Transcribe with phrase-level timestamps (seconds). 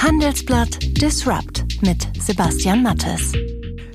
[0.00, 3.32] Handelsblatt Disrupt mit Sebastian Mattes.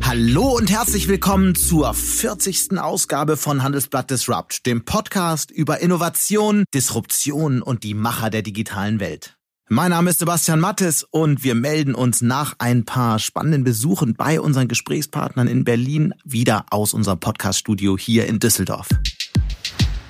[0.02, 2.78] Hallo und herzlich willkommen zur 40.
[2.78, 9.38] Ausgabe von Handelsblatt Disrupt, dem Podcast über Innovation, Disruption und die Macher der digitalen Welt.
[9.70, 14.42] Mein Name ist Sebastian Mattes und wir melden uns nach ein paar spannenden Besuchen bei
[14.42, 18.90] unseren Gesprächspartnern in Berlin wieder aus unserem Podcaststudio hier in Düsseldorf.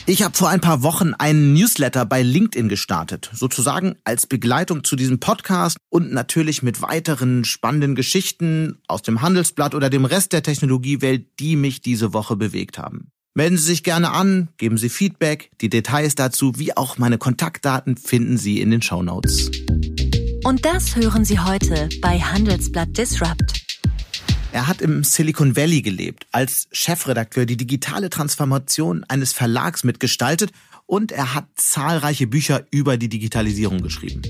[0.05, 4.97] Ich habe vor ein paar Wochen einen Newsletter bei LinkedIn gestartet, sozusagen als Begleitung zu
[4.97, 10.43] diesem Podcast und natürlich mit weiteren spannenden Geschichten aus dem Handelsblatt oder dem Rest der
[10.43, 13.12] Technologiewelt, die mich diese Woche bewegt haben.
[13.34, 17.95] Melden Sie sich gerne an, geben Sie Feedback, die Details dazu wie auch meine Kontaktdaten
[17.95, 19.51] finden Sie in den Show Notes.
[20.43, 23.62] Und das hören Sie heute bei Handelsblatt Disrupt.
[24.53, 30.52] Er hat im Silicon Valley gelebt, als Chefredakteur die digitale Transformation eines Verlags mitgestaltet
[30.85, 34.21] und er hat zahlreiche Bücher über die Digitalisierung geschrieben.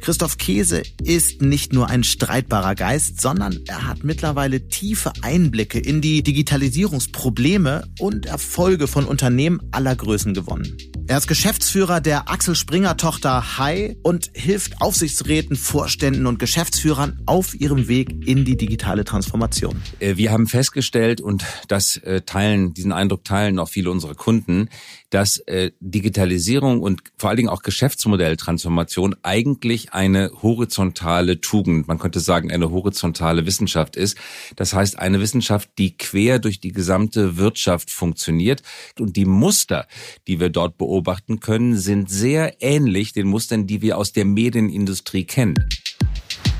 [0.00, 6.00] Christoph Käse ist nicht nur ein streitbarer Geist, sondern er hat mittlerweile tiefe Einblicke in
[6.00, 10.76] die Digitalisierungsprobleme und Erfolge von Unternehmen aller Größen gewonnen.
[11.06, 17.60] Er ist Geschäftsführer der Axel Springer Tochter Hai und hilft Aufsichtsräten, Vorständen und Geschäftsführern auf
[17.60, 19.82] ihrem Weg in die digitale Transformation.
[19.98, 24.68] Äh, wir haben festgestellt und das äh, teilen, diesen Eindruck teilen auch viele unserer Kunden,
[25.10, 32.20] dass äh, Digitalisierung und vor allen Dingen auch Geschäftsmodelltransformation eigentlich eine horizontale Tugend, man könnte
[32.20, 34.16] sagen eine horizontale Wissenschaft ist.
[34.56, 38.62] Das heißt eine Wissenschaft, die quer durch die gesamte Wirtschaft funktioniert
[38.98, 39.86] und die Muster,
[40.26, 45.24] die wir dort beobachten können, sind sehr ähnlich den Mustern, die wir aus der Medienindustrie
[45.24, 45.54] kennen.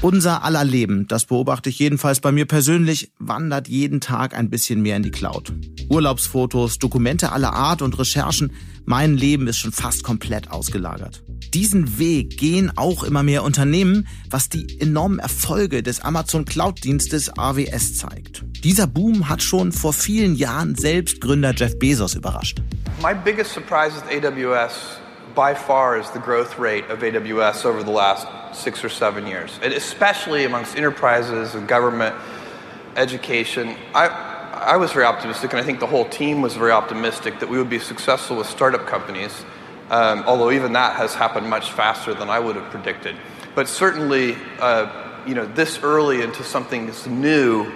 [0.03, 4.81] Unser aller Leben, das beobachte ich jedenfalls bei mir persönlich, wandert jeden Tag ein bisschen
[4.81, 5.53] mehr in die Cloud.
[5.91, 8.53] Urlaubsfotos, Dokumente aller Art und Recherchen,
[8.87, 11.23] mein Leben ist schon fast komplett ausgelagert.
[11.55, 17.97] Diesen Weg gehen auch immer mehr Unternehmen, was die enormen Erfolge des Amazon Cloud-Dienstes AWS
[17.97, 18.45] zeigt.
[18.63, 22.63] Dieser Boom hat schon vor vielen Jahren selbst Gründer Jeff Bezos überrascht.
[23.03, 25.01] My biggest surprise with AWS
[25.35, 29.59] by far is the growth rate of AWS over the last six or seven years,
[29.65, 32.15] and especially amongst enterprises and government,
[32.95, 33.75] education.
[33.93, 34.07] I,
[34.55, 37.59] I was very optimistic, and I think the whole team was very optimistic that we
[37.59, 39.45] would be successful with startup companies,
[39.91, 43.17] um, although even that has happened much faster than I would have predicted.
[43.55, 44.87] But certainly, uh,
[45.27, 47.67] you know, this early into something that's new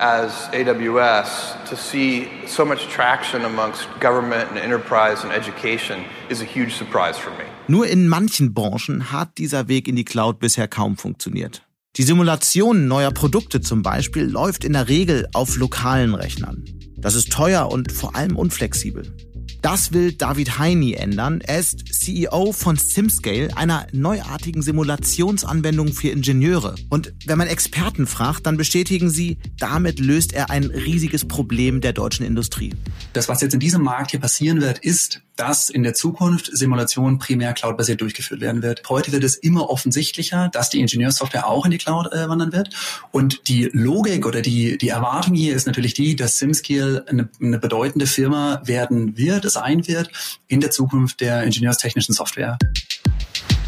[0.00, 6.44] as AWS to see so much traction amongst government and enterprise and education is a
[6.44, 7.44] huge surprise for me.
[7.66, 11.62] Nur in manchen Branchen hat dieser Weg in die Cloud bisher kaum funktioniert.
[11.96, 16.64] Die Simulation neuer Produkte zum Beispiel läuft in der Regel auf lokalen Rechnern.
[16.96, 19.12] Das ist teuer und vor allem unflexibel.
[19.60, 21.40] Das will David Heini ändern.
[21.40, 26.76] Er ist CEO von SimScale, einer neuartigen Simulationsanwendung für Ingenieure.
[26.90, 31.92] Und wenn man Experten fragt, dann bestätigen sie, damit löst er ein riesiges Problem der
[31.92, 32.74] deutschen Industrie.
[33.14, 37.18] Das, was jetzt in diesem Markt hier passieren wird, ist, dass in der Zukunft Simulation
[37.18, 38.82] primär cloudbasiert durchgeführt werden wird.
[38.88, 42.70] Heute wird es immer offensichtlicher, dass die Ingenieurssoftware auch in die Cloud äh, wandern wird.
[43.12, 47.58] Und die Logik oder die, die Erwartung hier ist natürlich die, dass SimScale eine, eine
[47.58, 50.10] bedeutende Firma werden wird, sein wird
[50.46, 52.58] in der Zukunft der ingenieurstechnischen Software.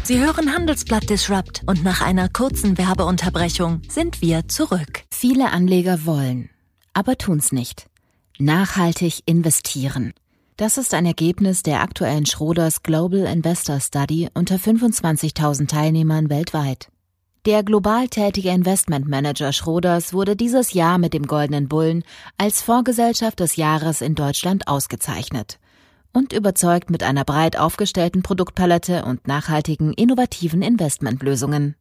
[0.03, 5.03] Sie hören Handelsblatt Disrupt und nach einer kurzen Werbeunterbrechung sind wir zurück.
[5.09, 6.49] Viele Anleger wollen,
[6.93, 7.85] aber tun's nicht.
[8.39, 10.13] Nachhaltig investieren.
[10.57, 16.89] Das ist ein Ergebnis der aktuellen Schroders Global Investor Study unter 25.000 Teilnehmern weltweit.
[17.45, 22.03] Der global tätige Investmentmanager Schroders wurde dieses Jahr mit dem Goldenen Bullen
[22.37, 25.60] als Vorgesellschaft des Jahres in Deutschland ausgezeichnet
[26.13, 31.75] und überzeugt mit einer breit aufgestellten Produktpalette und nachhaltigen, innovativen Investmentlösungen.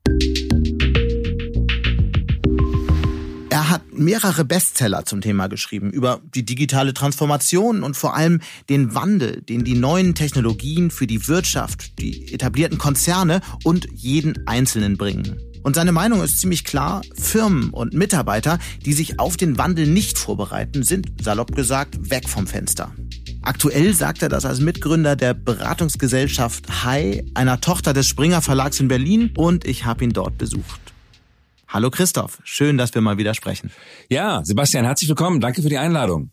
[3.51, 8.95] Er hat mehrere Bestseller zum Thema geschrieben über die digitale Transformation und vor allem den
[8.95, 15.37] Wandel, den die neuen Technologien für die Wirtschaft, die etablierten Konzerne und jeden Einzelnen bringen.
[15.63, 20.17] Und seine Meinung ist ziemlich klar, Firmen und Mitarbeiter, die sich auf den Wandel nicht
[20.17, 22.93] vorbereiten, sind, salopp gesagt, weg vom Fenster.
[23.43, 28.89] Aktuell sagt er das als Mitgründer der Beratungsgesellschaft Hai, einer Tochter des Springer Verlags in
[28.89, 30.81] Berlin, und ich habe ihn dort besucht.
[31.67, 33.71] Hallo Christoph, schön, dass wir mal wieder sprechen.
[34.11, 35.41] Ja, Sebastian, herzlich willkommen.
[35.41, 36.31] Danke für die Einladung.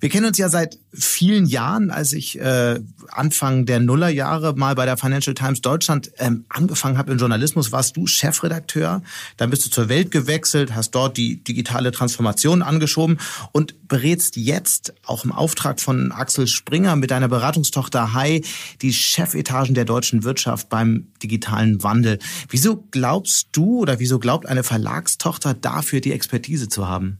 [0.00, 4.84] Wir kennen uns ja seit vielen Jahren, als ich äh, Anfang der Nullerjahre mal bei
[4.84, 9.02] der Financial Times Deutschland ähm, angefangen habe im Journalismus, warst du Chefredakteur.
[9.36, 13.18] Dann bist du zur Welt gewechselt, hast dort die digitale Transformation angeschoben
[13.52, 18.42] und berätst jetzt auch im Auftrag von Axel Springer mit deiner Beratungstochter Hai
[18.82, 22.18] die Chefetagen der deutschen Wirtschaft beim digitalen Wandel.
[22.48, 27.18] Wieso glaubst du oder wieso glaubt eine Verlagstochter dafür die Expertise zu haben?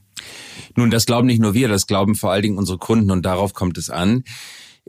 [0.76, 3.54] Nun, das glauben nicht nur wir, das glauben vor allen Dingen unsere Kunden und darauf
[3.54, 4.24] kommt es an.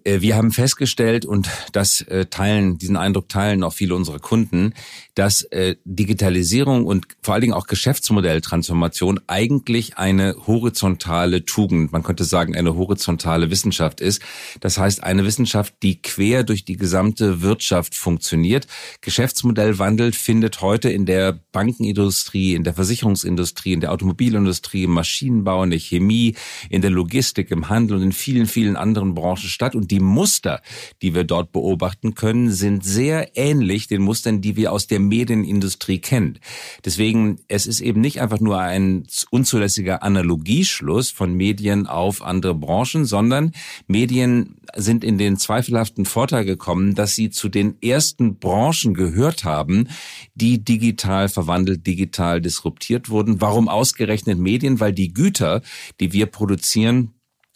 [0.03, 4.73] Äh, wir haben festgestellt, und das äh, teilen, diesen Eindruck teilen auch viele unserer Kunden,
[5.19, 12.23] dass äh, Digitalisierung und vor allen Dingen auch Geschäftsmodelltransformation eigentlich eine horizontale Tugend, man könnte
[12.23, 14.21] sagen eine horizontale Wissenschaft ist.
[14.61, 18.67] Das heißt eine Wissenschaft, die quer durch die gesamte Wirtschaft funktioniert.
[19.01, 25.71] Geschäftsmodellwandel findet heute in der Bankenindustrie, in der Versicherungsindustrie, in der Automobilindustrie, im Maschinenbau, in
[25.71, 26.35] der Chemie,
[26.69, 29.75] in der Logistik, im Handel und in vielen, vielen anderen Branchen statt.
[29.75, 30.61] Und die Muster,
[31.01, 35.99] die wir dort beobachten können, sind sehr ähnlich den Mustern, die wir aus der Medienindustrie
[35.99, 36.39] kennt.
[36.85, 43.05] Deswegen, es ist eben nicht einfach nur ein unzulässiger Analogieschluss von Medien auf andere Branchen,
[43.05, 43.51] sondern
[43.87, 49.89] Medien sind in den zweifelhaften Vorteil gekommen, dass sie zu den ersten Branchen gehört haben,
[50.35, 53.41] die digital verwandelt, digital disruptiert wurden.
[53.41, 54.79] Warum ausgerechnet Medien?
[54.79, 55.61] Weil die Güter,
[55.99, 57.13] die wir produzieren,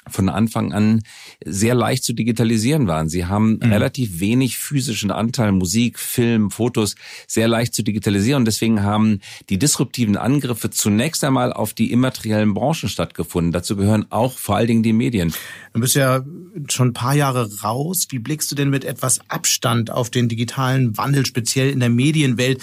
[0.10, 1.02] von Anfang an
[1.46, 3.10] sehr leicht zu digitalisieren waren.
[3.10, 3.72] Sie haben mhm.
[3.72, 6.96] relativ wenig physischen Anteil, Musik, Film, Fotos,
[7.28, 8.46] sehr leicht zu digitalisieren.
[8.46, 9.20] deswegen haben
[9.50, 13.52] die disruptiven Angriffe zunächst einmal auf die immateriellen Branchen stattgefunden.
[13.52, 15.34] Dazu gehören auch vor allen Dingen die Medien.
[15.74, 16.24] Du bist ja
[16.70, 18.08] schon ein paar Jahre raus.
[18.10, 22.62] Wie blickst du denn mit etwas Abstand auf den digitalen Wandel, speziell in der Medienwelt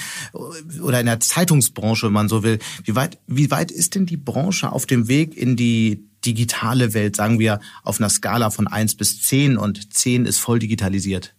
[0.82, 2.58] oder in der Zeitungsbranche, wenn man so will?
[2.84, 7.16] Wie weit, wie weit ist denn die Branche auf dem Weg in die digitale Welt,
[7.16, 11.34] sagen wir auf einer Skala von eins bis zehn und zehn ist voll digitalisiert?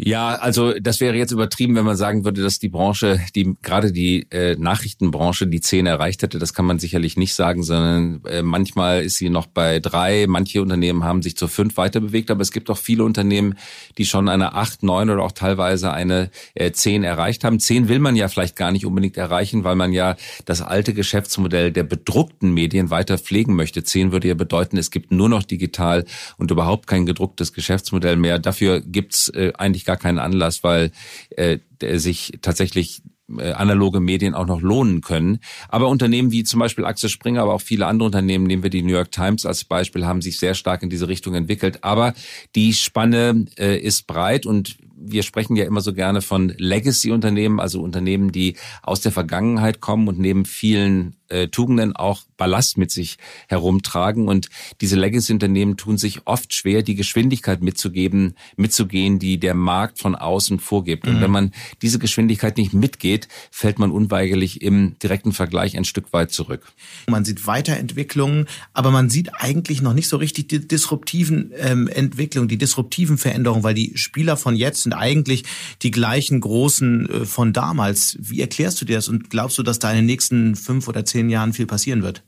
[0.00, 3.90] Ja, also das wäre jetzt übertrieben, wenn man sagen würde, dass die Branche, die gerade
[3.90, 6.38] die äh, Nachrichtenbranche die zehn erreicht hätte.
[6.38, 10.26] Das kann man sicherlich nicht sagen, sondern äh, manchmal ist sie noch bei drei.
[10.28, 13.58] Manche Unternehmen haben sich zur fünf weiterbewegt, aber es gibt auch viele Unternehmen,
[13.98, 17.58] die schon eine acht, neun oder auch teilweise eine äh, zehn erreicht haben.
[17.58, 21.72] Zehn will man ja vielleicht gar nicht unbedingt erreichen, weil man ja das alte Geschäftsmodell
[21.72, 23.82] der bedruckten Medien weiter pflegen möchte.
[23.82, 26.04] Zehn würde ja bedeuten, es gibt nur noch digital
[26.36, 28.38] und überhaupt kein gedrucktes Geschäftsmodell mehr.
[28.38, 30.92] Dafür gibt's äh, eigentlich gar keinen Anlass, weil
[31.30, 31.58] äh,
[31.96, 33.00] sich tatsächlich
[33.38, 35.38] äh, analoge Medien auch noch lohnen können.
[35.70, 38.82] Aber Unternehmen wie zum Beispiel Axel Springer, aber auch viele andere Unternehmen, nehmen wir die
[38.82, 41.84] New York Times als Beispiel, haben sich sehr stark in diese Richtung entwickelt.
[41.84, 42.12] Aber
[42.54, 47.80] die Spanne äh, ist breit und wir sprechen ja immer so gerne von Legacy-Unternehmen, also
[47.80, 53.18] Unternehmen, die aus der Vergangenheit kommen und neben vielen äh, Tugenden auch Ballast mit sich
[53.48, 54.28] herumtragen.
[54.28, 54.48] Und
[54.80, 60.58] diese Legacy-Unternehmen tun sich oft schwer, die Geschwindigkeit mitzugeben, mitzugehen, die der Markt von außen
[60.60, 61.06] vorgibt.
[61.06, 61.20] Und mhm.
[61.20, 61.52] wenn man
[61.82, 66.72] diese Geschwindigkeit nicht mitgeht, fällt man unweigerlich im direkten Vergleich ein Stück weit zurück.
[67.08, 72.48] Man sieht Weiterentwicklungen, aber man sieht eigentlich noch nicht so richtig die disruptiven ähm, Entwicklungen,
[72.48, 75.44] die disruptiven Veränderungen, weil die Spieler von jetzt sind eigentlich
[75.82, 78.16] die gleichen großen äh, von damals.
[78.20, 81.04] Wie erklärst du dir das und glaubst du, dass da in den nächsten fünf oder
[81.04, 82.22] zehn Jahren viel passieren wird?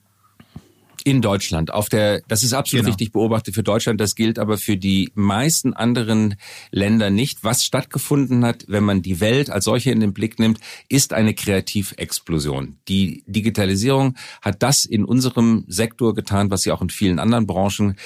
[1.05, 1.73] In Deutschland.
[1.73, 2.91] Auf der, das ist absolut genau.
[2.91, 4.01] richtig beobachtet für Deutschland.
[4.01, 6.37] Das gilt aber für die meisten anderen
[6.71, 7.43] Länder nicht.
[7.43, 10.59] Was stattgefunden hat, wenn man die Welt als solche in den Blick nimmt,
[10.89, 12.77] ist eine Kreativexplosion.
[12.89, 17.97] Die Digitalisierung hat das in unserem Sektor getan, was sie auch in vielen anderen Branchen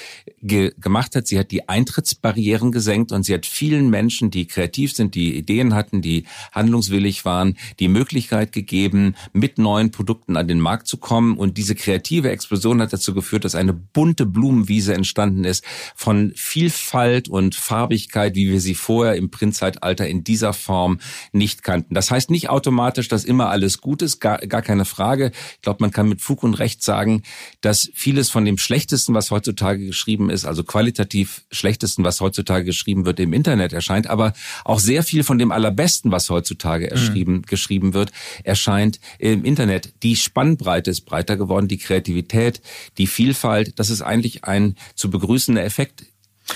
[0.40, 1.26] ge gemacht hat.
[1.26, 5.74] Sie hat die Eintrittsbarrieren gesenkt und sie hat vielen Menschen, die kreativ sind, die Ideen
[5.74, 11.36] hatten, die handlungswillig waren, die Möglichkeit gegeben, mit neuen Produkten an den Markt zu kommen.
[11.36, 15.64] Und diese kreative Explosion hat dazu geführt, dass eine bunte Blumenwiese entstanden ist
[15.94, 21.00] von Vielfalt und Farbigkeit, wie wir sie vorher im Printzeitalter in dieser Form
[21.32, 21.94] nicht kannten.
[21.94, 25.32] Das heißt nicht automatisch, dass immer alles gut ist, gar, gar keine Frage.
[25.56, 27.22] Ich glaube, man kann mit Fug und Recht sagen,
[27.60, 33.06] dass vieles von dem Schlechtesten, was heutzutage geschrieben ist, also qualitativ Schlechtesten, was heutzutage geschrieben
[33.06, 34.32] wird, im Internet erscheint, aber
[34.64, 37.42] auch sehr viel von dem Allerbesten, was heutzutage erschrieben, mhm.
[37.42, 38.12] geschrieben wird,
[38.42, 39.94] erscheint im Internet.
[40.02, 42.60] Die Spannbreite ist breiter geworden, die Kreativität,
[42.98, 46.04] die Vielfalt, das ist eigentlich ein zu begrüßender Effekt.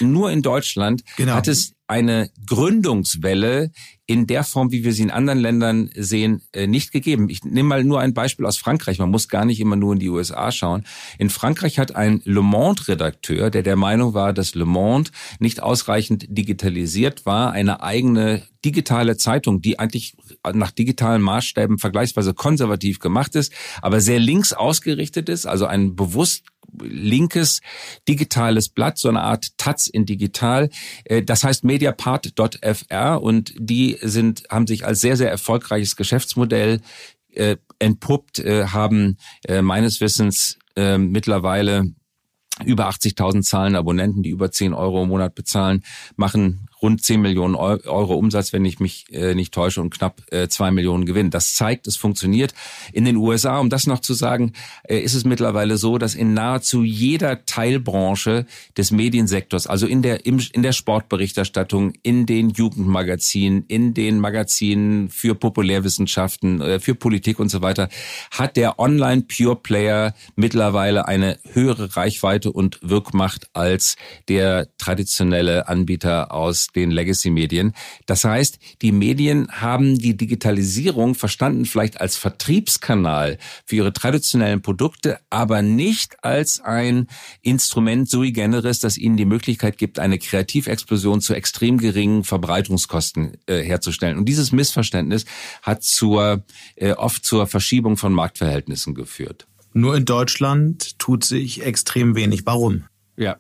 [0.01, 1.35] Nur in Deutschland genau.
[1.35, 3.71] hat es eine Gründungswelle
[4.07, 7.29] in der Form, wie wir sie in anderen Ländern sehen, äh, nicht gegeben.
[7.29, 8.99] Ich nehme mal nur ein Beispiel aus Frankreich.
[8.99, 10.85] Man muss gar nicht immer nur in die USA schauen.
[11.19, 16.27] In Frankreich hat ein Le Monde-Redakteur, der der Meinung war, dass Le Monde nicht ausreichend
[16.29, 20.17] digitalisiert war, eine eigene digitale Zeitung, die eigentlich
[20.55, 23.53] nach digitalen Maßstäben vergleichsweise konservativ gemacht ist,
[23.83, 26.45] aber sehr links ausgerichtet ist, also ein bewusst
[26.81, 27.61] linkes
[28.07, 30.71] digitales Blatt, so eine Art Taz in digital.
[31.05, 36.81] Äh, das heißt mediapart.fr und die sind, haben sich als sehr, sehr erfolgreiches Geschäftsmodell
[37.33, 41.93] äh, entpuppt, äh, haben äh, meines Wissens äh, mittlerweile
[42.65, 45.85] über 80.000 Zahlen Abonnenten, die über 10 Euro im Monat bezahlen,
[46.17, 50.49] machen rund 10 Millionen Euro Umsatz, wenn ich mich äh, nicht täusche, und knapp äh,
[50.49, 51.31] 2 Millionen Gewinn.
[51.31, 52.55] Das zeigt, es funktioniert.
[52.93, 54.53] In den USA, um das noch zu sagen,
[54.85, 60.27] äh, ist es mittlerweile so, dass in nahezu jeder Teilbranche des Mediensektors, also in der,
[60.27, 67.39] im, in der Sportberichterstattung, in den Jugendmagazinen, in den Magazinen für Populärwissenschaften, äh, für Politik
[67.39, 67.89] und so weiter,
[68.31, 73.97] hat der Online Pure Player mittlerweile eine höhere Reichweite und Wirkmacht als
[74.29, 77.73] der traditionelle Anbieter aus den Legacy-Medien.
[78.07, 85.21] Das heißt, die Medien haben die Digitalisierung verstanden vielleicht als Vertriebskanal für ihre traditionellen Produkte,
[85.31, 87.07] aber nicht als ein
[87.43, 93.63] Instrument sui generis, das ihnen die Möglichkeit gibt, eine Kreativexplosion zu extrem geringen Verbreitungskosten äh,
[93.63, 94.19] herzustellen.
[94.19, 95.25] Und dieses Missverständnis
[95.63, 96.45] hat zur,
[96.77, 99.47] äh, oft zur Verschiebung von Marktverhältnissen geführt.
[99.73, 102.47] Nur in Deutschland tut sich extrem wenig.
[102.47, 102.85] Warum?
[103.17, 103.37] Ja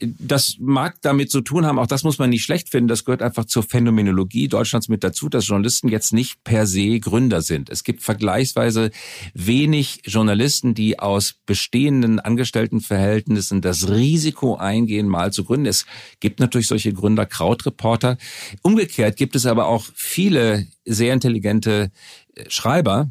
[0.00, 3.22] das mag damit zu tun haben, auch das muss man nicht schlecht finden, das gehört
[3.22, 7.68] einfach zur Phänomenologie Deutschlands mit dazu, dass Journalisten jetzt nicht per se Gründer sind.
[7.68, 8.90] Es gibt vergleichsweise
[9.34, 15.66] wenig Journalisten, die aus bestehenden Angestelltenverhältnissen das Risiko eingehen, mal zu gründen.
[15.66, 15.86] Es
[16.20, 18.16] gibt natürlich solche Gründer, Krautreporter.
[18.62, 21.90] Umgekehrt gibt es aber auch viele sehr intelligente
[22.48, 23.10] Schreiber,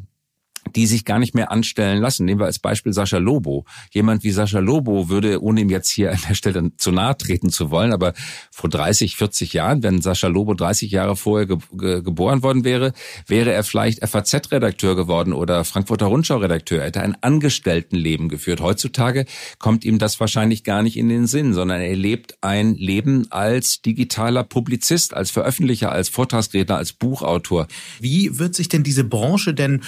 [0.74, 2.24] die sich gar nicht mehr anstellen lassen.
[2.24, 3.64] Nehmen wir als Beispiel Sascha Lobo.
[3.92, 7.50] Jemand wie Sascha Lobo würde, ohne ihm jetzt hier an der Stelle zu nahe treten
[7.50, 8.12] zu wollen, aber
[8.50, 12.92] vor 30, 40 Jahren, wenn Sascha Lobo 30 Jahre vorher ge ge geboren worden wäre,
[13.26, 16.80] wäre er vielleicht FAZ-Redakteur geworden oder Frankfurter Rundschau-Redakteur.
[16.80, 18.60] Er hätte ein Angestelltenleben geführt.
[18.60, 19.26] Heutzutage
[19.58, 23.82] kommt ihm das wahrscheinlich gar nicht in den Sinn, sondern er lebt ein Leben als
[23.82, 27.66] digitaler Publizist, als Veröffentlicher, als Vortragsredner, als Buchautor.
[28.00, 29.82] Wie wird sich denn diese Branche denn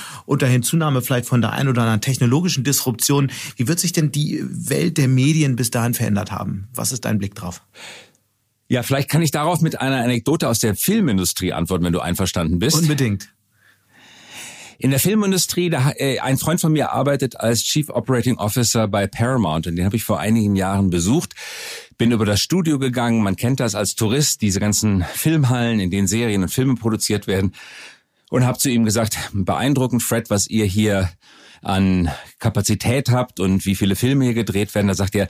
[0.62, 4.42] unter Hinzunahme vielleicht von der ein oder anderen technologischen Disruption, wie wird sich denn die
[4.45, 6.69] Welt der Medien bis dahin verändert haben?
[6.75, 7.62] Was ist dein Blick drauf?
[8.69, 12.59] Ja, vielleicht kann ich darauf mit einer Anekdote aus der Filmindustrie antworten, wenn du einverstanden
[12.59, 12.76] bist.
[12.76, 13.28] Unbedingt.
[14.78, 19.07] In der Filmindustrie, da, äh, ein Freund von mir arbeitet als Chief Operating Officer bei
[19.07, 21.35] Paramount und den habe ich vor einigen Jahren besucht.
[21.99, 26.09] Bin über das Studio gegangen, man kennt das als Tourist, diese ganzen Filmhallen, in denen
[26.09, 27.52] Serien und Filme produziert werden
[28.33, 31.11] und habe zu ihm gesagt, beeindruckend, Fred, was ihr hier
[31.61, 34.89] an Kapazität habt und wie viele Filme hier gedreht werden.
[34.89, 35.29] Da sagt er,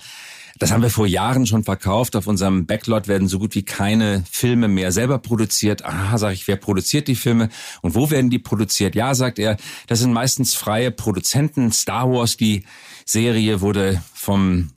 [0.61, 2.15] das haben wir vor Jahren schon verkauft.
[2.15, 5.85] Auf unserem Backlot werden so gut wie keine Filme mehr selber produziert.
[5.85, 7.49] Aha, sage ich, wer produziert die Filme
[7.81, 8.95] und wo werden die produziert?
[8.95, 9.57] Ja, sagt er,
[9.89, 11.73] das sind meistens freie Produzenten.
[11.73, 12.65] Star Wars, die
[13.05, 14.71] Serie wurde vom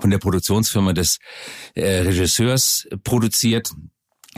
[0.00, 1.18] von der Produktionsfirma des
[1.74, 3.70] äh, Regisseurs produziert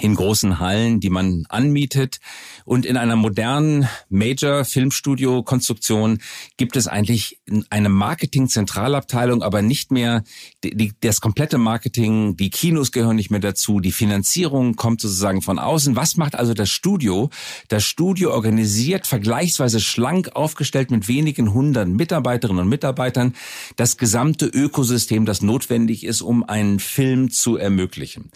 [0.00, 2.18] in großen Hallen, die man anmietet.
[2.64, 6.20] Und in einer modernen Major-Filmstudio-Konstruktion
[6.56, 7.40] gibt es eigentlich
[7.70, 10.24] eine Marketing-Zentralabteilung, aber nicht mehr
[10.62, 12.36] die, das komplette Marketing.
[12.36, 13.80] Die Kinos gehören nicht mehr dazu.
[13.80, 15.96] Die Finanzierung kommt sozusagen von außen.
[15.96, 17.30] Was macht also das Studio?
[17.68, 23.34] Das Studio organisiert vergleichsweise schlank aufgestellt mit wenigen hundert Mitarbeiterinnen und Mitarbeitern
[23.76, 28.30] das gesamte Ökosystem, das notwendig ist, um einen Film zu ermöglichen.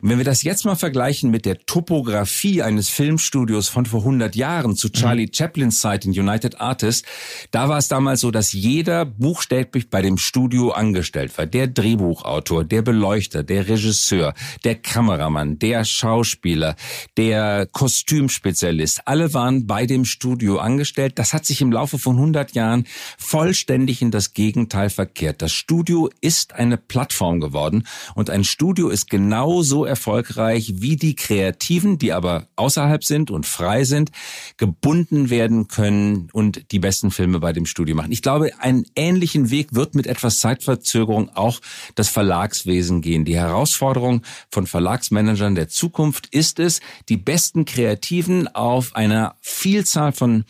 [0.00, 4.36] Und wenn wir das jetzt mal vergleichen mit der Topografie eines Filmstudios von vor 100
[4.36, 5.34] Jahren zu Charlie mhm.
[5.34, 7.02] Chaplins Zeit in United Artists,
[7.50, 11.46] da war es damals so, dass jeder buchstäblich bei dem Studio angestellt war.
[11.46, 16.76] Der Drehbuchautor, der Beleuchter, der Regisseur, der Kameramann, der Schauspieler,
[17.16, 21.18] der Kostümspezialist, alle waren bei dem Studio angestellt.
[21.18, 22.86] Das hat sich im Laufe von 100 Jahren
[23.18, 25.42] vollständig in das Gegenteil verkehrt.
[25.42, 31.98] Das Studio ist eine Plattform geworden und ein Studio ist genauso erfolgreich wie die Kreativen,
[31.98, 34.10] die aber außerhalb sind und frei frei sind,
[34.58, 38.12] gebunden werden können und die besten Filme bei dem Studio machen.
[38.12, 41.60] Ich glaube, einen ähnlichen Weg wird mit etwas Zeitverzögerung auch
[41.94, 43.24] das Verlagswesen gehen.
[43.24, 50.44] Die Herausforderung von Verlagsmanagern der Zukunft ist es, die besten Kreativen auf einer Vielzahl von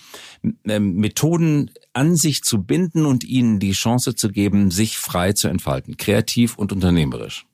[0.65, 5.47] ähm, Methoden an sich zu binden und ihnen die Chance zu geben, sich frei zu
[5.47, 7.47] entfalten, kreativ und unternehmerisch.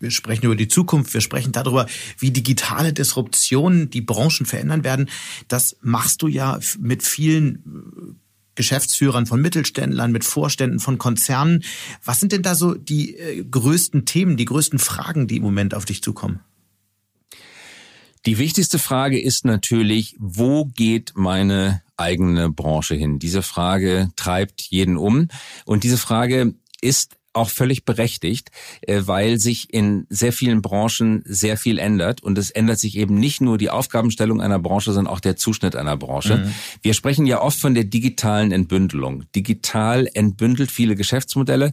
[0.00, 1.86] Wir sprechen über die Zukunft, wir sprechen darüber,
[2.18, 5.08] wie digitale Disruptionen die Branchen verändern werden.
[5.48, 8.14] Das machst du ja mit vielen äh,
[8.54, 11.62] Geschäftsführern von Mittelständlern, mit Vorständen von Konzernen.
[12.04, 15.74] Was sind denn da so die äh, größten Themen, die größten Fragen, die im Moment
[15.74, 16.40] auf dich zukommen?
[18.26, 23.18] Die wichtigste Frage ist natürlich, wo geht meine eigene Branche hin?
[23.18, 25.28] Diese Frage treibt jeden um.
[25.64, 28.50] Und diese Frage ist auch völlig berechtigt,
[28.82, 33.14] äh, weil sich in sehr vielen Branchen sehr viel ändert und es ändert sich eben
[33.14, 36.38] nicht nur die Aufgabenstellung einer Branche, sondern auch der Zuschnitt einer Branche.
[36.38, 36.54] Mhm.
[36.82, 39.24] Wir sprechen ja oft von der digitalen Entbündelung.
[39.34, 41.72] Digital entbündelt viele Geschäftsmodelle.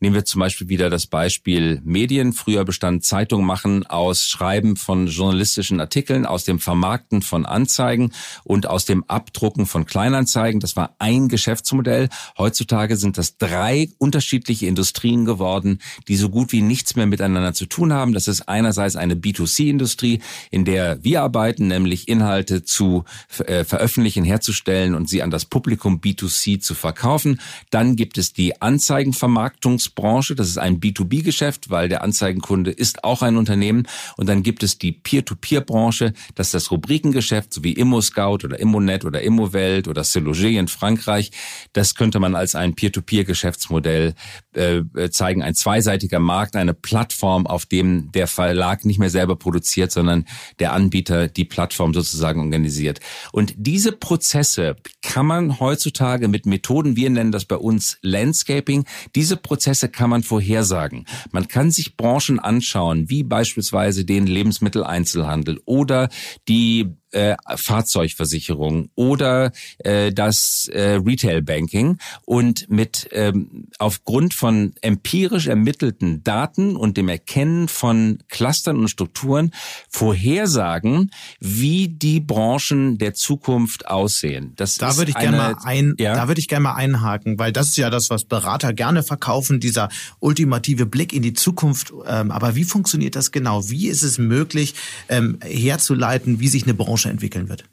[0.00, 2.32] Nehmen wir zum Beispiel wieder das Beispiel Medien.
[2.32, 8.12] Früher bestand Zeitung machen aus Schreiben von journalistischen Artikeln, aus dem Vermarkten von Anzeigen
[8.44, 10.60] und aus dem Abdrucken von Kleinanzeigen.
[10.60, 12.10] Das war ein Geschäftsmodell.
[12.38, 17.66] Heutzutage sind das drei unterschiedliche Industrien geworden, die so gut wie nichts mehr miteinander zu
[17.66, 18.12] tun haben.
[18.12, 20.20] Das ist einerseits eine B2C-Industrie,
[20.52, 23.02] in der wir arbeiten, nämlich Inhalte zu
[23.38, 27.40] äh, veröffentlichen, herzustellen und sie an das Publikum B2C zu verkaufen.
[27.70, 30.34] Dann gibt es die Anzeigenvermarktungs Branche.
[30.34, 33.86] Das ist ein B2B-Geschäft, weil der Anzeigenkunde ist auch ein Unternehmen.
[34.16, 36.12] Und dann gibt es die Peer-to-Peer-Branche.
[36.34, 41.30] Das ist das Rubrikengeschäft, so wie ImmoScout oder ImmoNet oder ImmoWelt oder Celoger in Frankreich.
[41.72, 44.14] Das könnte man als ein Peer-to-Peer-Geschäftsmodell
[44.54, 45.42] äh, zeigen.
[45.42, 50.24] Ein zweiseitiger Markt, eine Plattform, auf dem der Verlag nicht mehr selber produziert, sondern
[50.58, 53.00] der Anbieter die Plattform sozusagen organisiert.
[53.32, 59.36] Und diese Prozesse kann man heutzutage mit Methoden, wir nennen das bei uns Landscaping, diese
[59.36, 61.04] Prozesse Prozesse kann man vorhersagen.
[61.30, 66.08] Man kann sich Branchen anschauen, wie beispielsweise den Lebensmitteleinzelhandel oder
[66.48, 75.46] die äh, Fahrzeugversicherung oder äh, das äh, Retail Banking und mit ähm, aufgrund von empirisch
[75.46, 79.52] ermittelten Daten und dem Erkennen von Clustern und Strukturen
[79.88, 81.10] vorhersagen,
[81.40, 84.52] wie die Branchen der Zukunft aussehen.
[84.56, 86.14] Das da würde ich gerne mal ein, ja?
[86.14, 89.60] da würde ich gerne mal einhaken, weil das ist ja das, was Berater gerne verkaufen,
[89.60, 89.88] dieser
[90.20, 91.92] ultimative Blick in die Zukunft.
[92.06, 93.68] Ähm, aber wie funktioniert das genau?
[93.70, 94.74] Wie ist es möglich,
[95.08, 97.64] ähm, herzuleiten, wie sich eine Branche Branche entwickeln wird?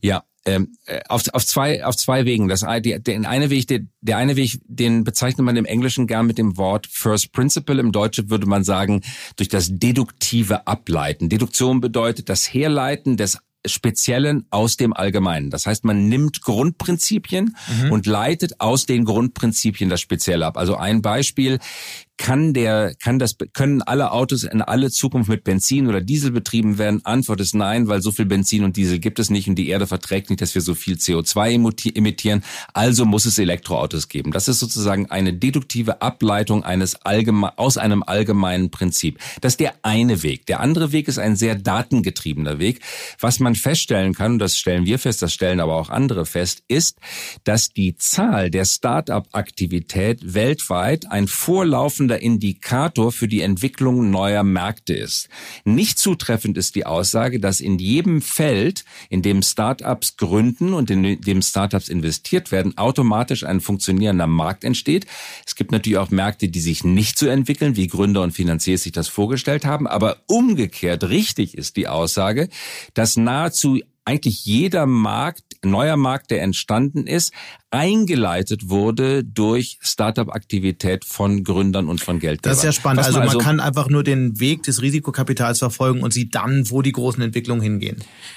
[0.00, 2.48] Ja, ähm, äh, auf, auf zwei auf zwei Wegen.
[2.48, 6.26] Das der, der eine Weg, der, der eine Weg, den bezeichnet man im Englischen gern
[6.26, 7.80] mit dem Wort First Principle.
[7.80, 9.00] Im Deutschen würde man sagen
[9.36, 11.28] durch das deduktive Ableiten.
[11.28, 15.48] Deduktion bedeutet das Herleiten des Speziellen aus dem Allgemeinen.
[15.48, 17.92] Das heißt, man nimmt Grundprinzipien mhm.
[17.92, 20.58] und leitet aus den Grundprinzipien das Spezielle ab.
[20.58, 21.58] Also ein Beispiel
[22.16, 26.78] kann der, kann das, können alle Autos in alle Zukunft mit Benzin oder Diesel betrieben
[26.78, 27.04] werden?
[27.04, 29.86] Antwort ist nein, weil so viel Benzin und Diesel gibt es nicht und die Erde
[29.86, 32.44] verträgt nicht, dass wir so viel CO2 emittieren.
[32.72, 34.30] Also muss es Elektroautos geben.
[34.30, 39.18] Das ist sozusagen eine deduktive Ableitung eines allgeme aus einem allgemeinen Prinzip.
[39.40, 40.46] Das ist der eine Weg.
[40.46, 42.80] Der andere Weg ist ein sehr datengetriebener Weg.
[43.18, 46.62] Was man feststellen kann, und das stellen wir fest, das stellen aber auch andere fest,
[46.68, 46.98] ist,
[47.42, 54.94] dass die Zahl der Start-up-Aktivität weltweit ein vorlaufender laufender Indikator für die Entwicklung neuer Märkte
[54.94, 55.28] ist.
[55.64, 61.20] Nicht zutreffend ist die Aussage, dass in jedem Feld, in dem Startups gründen und in
[61.20, 65.06] dem Startups investiert werden, automatisch ein funktionierender Markt entsteht.
[65.46, 68.92] Es gibt natürlich auch Märkte, die sich nicht so entwickeln, wie Gründer und Finanziers sich
[68.92, 69.86] das vorgestellt haben.
[69.86, 72.48] Aber umgekehrt richtig ist die Aussage,
[72.92, 77.32] dass nahezu eigentlich jeder Markt, neuer Markt, der entstanden ist,
[77.70, 82.52] eingeleitet wurde durch Startup-Aktivität von Gründern und von Geldgebern.
[82.52, 83.04] Das ist ja spannend.
[83.04, 86.82] Also man also kann einfach nur den Weg des Risikokapitals verfolgen und sieht dann, wo
[86.82, 87.96] die großen Entwicklungen hingehen.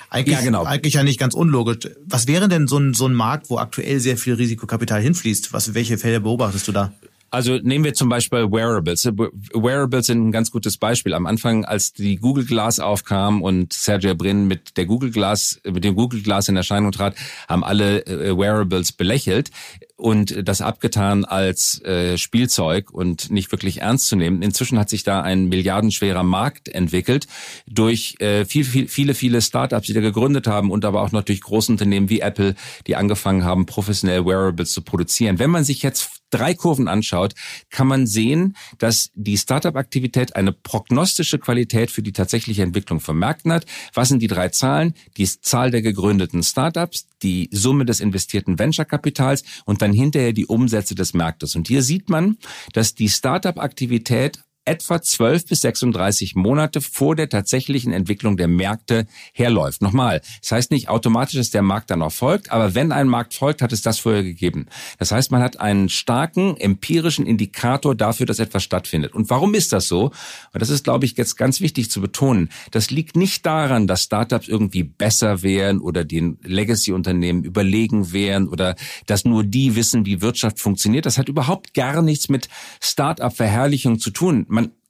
[0.10, 0.64] Eigentlich, ja, genau.
[0.64, 1.90] eigentlich ja nicht ganz unlogisch.
[2.06, 5.54] Was wäre denn so ein, so ein Markt, wo aktuell sehr viel Risikokapital hinfließt?
[5.54, 6.94] Was, welche Fälle beobachtest du da?
[7.30, 9.06] Also nehmen wir zum Beispiel Wearables.
[9.06, 11.14] Wearables sind ein ganz gutes Beispiel.
[11.14, 15.84] Am Anfang, als die Google Glass aufkam und Sergey Brin mit der Google Glass, mit
[15.84, 17.16] dem Google Glass in Erscheinung trat,
[17.50, 19.52] haben alle äh, Wearables belächelt
[19.98, 24.42] und das abgetan als äh, Spielzeug und nicht wirklich ernst zu nehmen.
[24.42, 27.28] Inzwischen hat sich da ein milliardenschwerer Markt entwickelt
[27.68, 31.42] durch äh, viel, viel, viele, viele Startups, die da gegründet haben und aber auch natürlich
[31.42, 35.40] große Unternehmen wie Apple, die angefangen haben, professionell Wearables zu produzieren.
[35.40, 37.34] Wenn man sich jetzt drei Kurven anschaut,
[37.70, 43.52] kann man sehen, dass die Startup-Aktivität eine prognostische Qualität für die tatsächliche Entwicklung von Märkten
[43.52, 43.66] hat.
[43.94, 44.94] Was sind die drei Zahlen?
[45.18, 50.96] Die Zahl der gegründeten Startups, die Summe des investierten Venture-Kapitals und dann hinterher die Umsätze
[50.96, 51.56] des Marktes.
[51.56, 52.38] Und hier sieht man,
[52.74, 59.82] dass die Startup-Aktivität etwa 12 bis 36 Monate vor der tatsächlichen Entwicklung der Märkte herläuft.
[59.82, 63.34] Nochmal, das heißt nicht automatisch, dass der Markt dann auch folgt, aber wenn ein Markt
[63.34, 64.68] folgt, hat es das vorher gegeben.
[65.00, 69.14] Das heißt, man hat einen starken empirischen Indikator dafür, dass etwas stattfindet.
[69.14, 70.12] Und warum ist das so?
[70.54, 72.50] Und das ist, glaube ich, jetzt ganz wichtig zu betonen.
[72.72, 78.76] Das liegt nicht daran, dass Startups irgendwie besser wären oder den Legacy-Unternehmen überlegen wären oder
[79.06, 81.06] dass nur die wissen, wie Wirtschaft funktioniert.
[81.06, 82.50] Das hat überhaupt gar nichts mit
[82.82, 84.46] Startup-Verherrlichung zu tun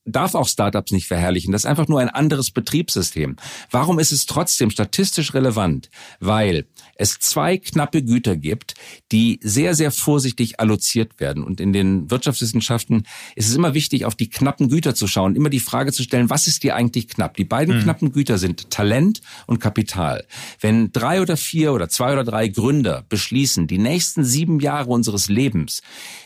[0.07, 1.51] darf auch Startups nicht verherrlichen.
[1.51, 3.35] Das ist einfach nur ein anderes Betriebssystem.
[3.69, 5.89] Warum ist es trotzdem statistisch relevant?
[6.19, 6.65] Weil
[6.97, 8.73] es zwei knappe Güter gibt,
[9.11, 11.43] die sehr, sehr vorsichtig alloziert werden.
[11.43, 13.05] Und in den Wirtschaftswissenschaften
[13.35, 16.29] ist es immer wichtig, auf die knappen Güter zu schauen, immer die Frage zu stellen,
[16.29, 17.37] was ist dir eigentlich knapp?
[17.37, 17.83] Die beiden mhm.
[17.83, 20.25] knappen Güter sind Talent und Kapital.
[20.59, 25.29] Wenn drei oder vier oder zwei oder drei Gründer beschließen, die nächsten sieben Jahre unseres
[25.29, 25.81] Lebens,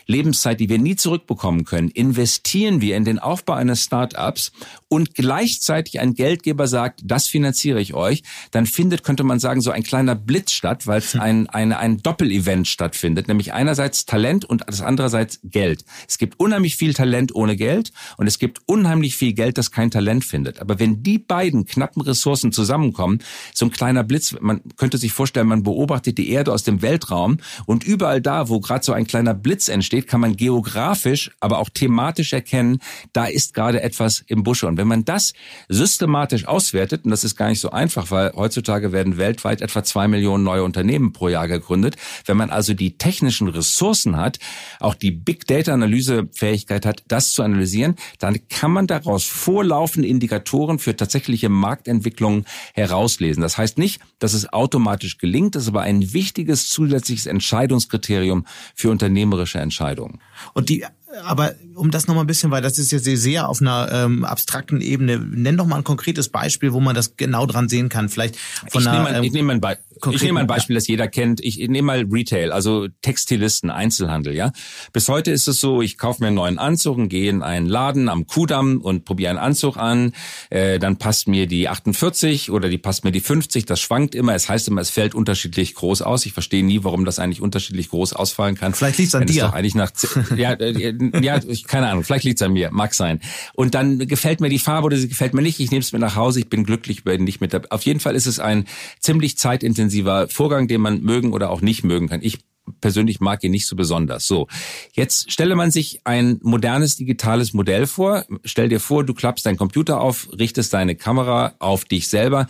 [0.06, 4.52] Lebenszeit, die wir nie zurückbekommen können, investieren wir in den Aufbau eines Startups
[4.88, 9.70] und gleichzeitig ein Geldgeber sagt, das finanziere ich euch, dann findet, könnte man sagen, so
[9.70, 14.62] ein kleiner Blitz statt, weil es ein, ein, ein Doppelevent stattfindet, nämlich einerseits Talent und
[14.68, 15.84] das andererseits Geld.
[16.06, 19.90] Es gibt unheimlich viel Talent ohne Geld und es gibt unheimlich viel Geld, das kein
[19.90, 20.60] Talent findet.
[20.60, 23.18] Aber wenn die beiden knappen Ressourcen zusammenkommen,
[23.52, 27.38] so ein kleiner Blitz, man könnte sich vorstellen, man beobachtet die Erde aus dem Weltraum
[27.66, 31.70] und überall da, wo gerade so ein kleiner Blitz entsteht, kann man geografisch, aber auch
[31.70, 32.78] thematisch erkennen,
[33.12, 34.68] da ist gerade etwas im Busche.
[34.68, 35.32] Und wenn man das
[35.68, 40.06] systematisch auswertet, und das ist gar nicht so einfach, weil heutzutage werden weltweit etwa zwei
[40.06, 44.38] Millionen neue Unternehmen pro Jahr gegründet, wenn man also die technischen Ressourcen hat,
[44.80, 50.78] auch die Big Data Analysefähigkeit hat, das zu analysieren, dann kann man daraus vorlaufende Indikatoren
[50.78, 53.42] für tatsächliche Marktentwicklungen herauslesen.
[53.42, 59.58] Das heißt nicht, dass es automatisch gelingt, ist aber ein wichtiges zusätzliches Entscheidungskriterium für unternehmerische
[59.58, 60.20] Entscheidungen.
[60.52, 60.84] Und die
[61.24, 64.24] aber um das nochmal ein bisschen, weil das ist ja sehr, sehr auf einer ähm,
[64.24, 65.18] abstrakten Ebene.
[65.18, 68.08] Nenn doch mal ein konkretes Beispiel, wo man das genau dran sehen kann.
[68.08, 68.36] Vielleicht
[68.70, 69.78] von ich einer, nehme, ähm, ich nehme ein, Be
[70.10, 71.40] ich nehme ein Beispiel, das jeder kennt.
[71.44, 74.34] Ich nehme mal Retail, also Textilisten, Einzelhandel.
[74.34, 74.52] Ja,
[74.92, 77.66] bis heute ist es so: Ich kaufe mir einen neuen Anzug und gehe in einen
[77.66, 80.12] Laden am Kudamm und probiere einen Anzug an.
[80.50, 83.64] Äh, dann passt mir die 48 oder die passt mir die 50.
[83.64, 84.34] Das schwankt immer.
[84.34, 86.26] Es heißt immer, es fällt unterschiedlich groß aus.
[86.26, 88.74] Ich verstehe nie, warum das eigentlich unterschiedlich groß ausfallen kann.
[88.74, 89.44] Vielleicht liegt es an dir.
[89.44, 89.92] Doch eigentlich nach
[90.36, 92.04] ja, äh, ja, ich, keine Ahnung.
[92.04, 92.70] Vielleicht liegt es an mir.
[92.70, 93.20] Mag sein.
[93.54, 95.60] Und dann gefällt mir die Farbe oder sie gefällt mir nicht.
[95.60, 96.40] Ich nehme es mit nach Hause.
[96.40, 97.72] Ich bin glücklich über nicht mit.
[97.72, 98.66] Auf jeden Fall ist es ein
[99.00, 102.20] ziemlich zeitintensiver Vorgang, den man mögen oder auch nicht mögen kann.
[102.22, 102.38] Ich
[102.80, 104.26] persönlich mag ihn nicht so besonders.
[104.26, 104.46] So,
[104.92, 108.24] jetzt stelle man sich ein modernes digitales Modell vor.
[108.44, 112.46] Stell dir vor, du klappst deinen Computer auf, richtest deine Kamera auf dich selber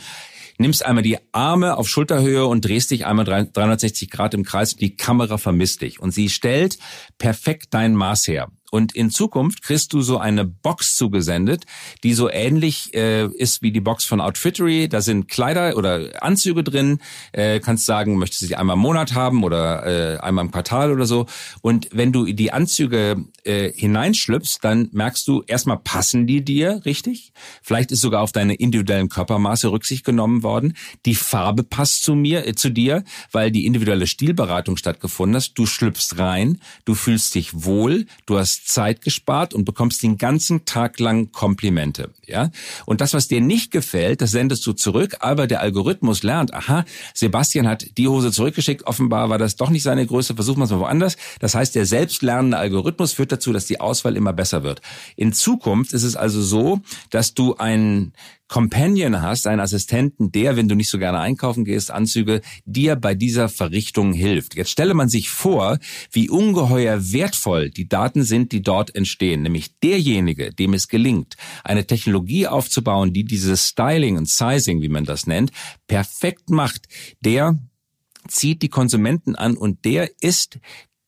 [0.62, 4.76] nimmst einmal die Arme auf Schulterhöhe und drehst dich einmal 360 Grad im Kreis.
[4.76, 6.78] Die Kamera vermisst dich und sie stellt
[7.18, 8.50] perfekt dein Maß her.
[8.72, 11.64] Und in Zukunft kriegst du so eine Box zugesendet,
[12.02, 14.88] die so ähnlich äh, ist wie die Box von Outfittery.
[14.88, 16.98] Da sind Kleider oder Anzüge drin.
[17.32, 20.90] Äh, kannst sagen, möchtest du sie einmal im Monat haben oder äh, einmal im Quartal
[20.90, 21.26] oder so.
[21.60, 27.34] Und wenn du die Anzüge äh, hineinschlüpfst, dann merkst du, erstmal passen die dir richtig.
[27.60, 30.78] Vielleicht ist sogar auf deine individuellen Körpermaße Rücksicht genommen worden.
[31.04, 35.58] Die Farbe passt zu mir, äh, zu dir, weil die individuelle Stilberatung stattgefunden hat.
[35.58, 40.64] Du schlüpfst rein, du fühlst dich wohl, du hast Zeit gespart und bekommst den ganzen
[40.64, 42.10] Tag lang Komplimente.
[42.26, 42.50] Ja?
[42.86, 46.84] Und das, was dir nicht gefällt, das sendest du zurück, aber der Algorithmus lernt, aha,
[47.14, 50.70] Sebastian hat die Hose zurückgeschickt, offenbar war das doch nicht seine Größe, versuchen wir es
[50.70, 51.16] mal woanders.
[51.40, 54.80] Das heißt, der selbstlernende Algorithmus führt dazu, dass die Auswahl immer besser wird.
[55.16, 58.12] In Zukunft ist es also so, dass du einen
[58.52, 63.14] Companion hast, einen Assistenten, der, wenn du nicht so gerne einkaufen gehst, Anzüge, dir bei
[63.14, 64.56] dieser Verrichtung hilft.
[64.56, 65.78] Jetzt stelle man sich vor,
[66.10, 69.40] wie ungeheuer wertvoll die Daten sind, die dort entstehen.
[69.40, 75.06] Nämlich derjenige, dem es gelingt, eine Technologie aufzubauen, die dieses Styling und Sizing, wie man
[75.06, 75.50] das nennt,
[75.86, 76.88] perfekt macht,
[77.22, 77.58] der
[78.28, 80.58] zieht die Konsumenten an und der ist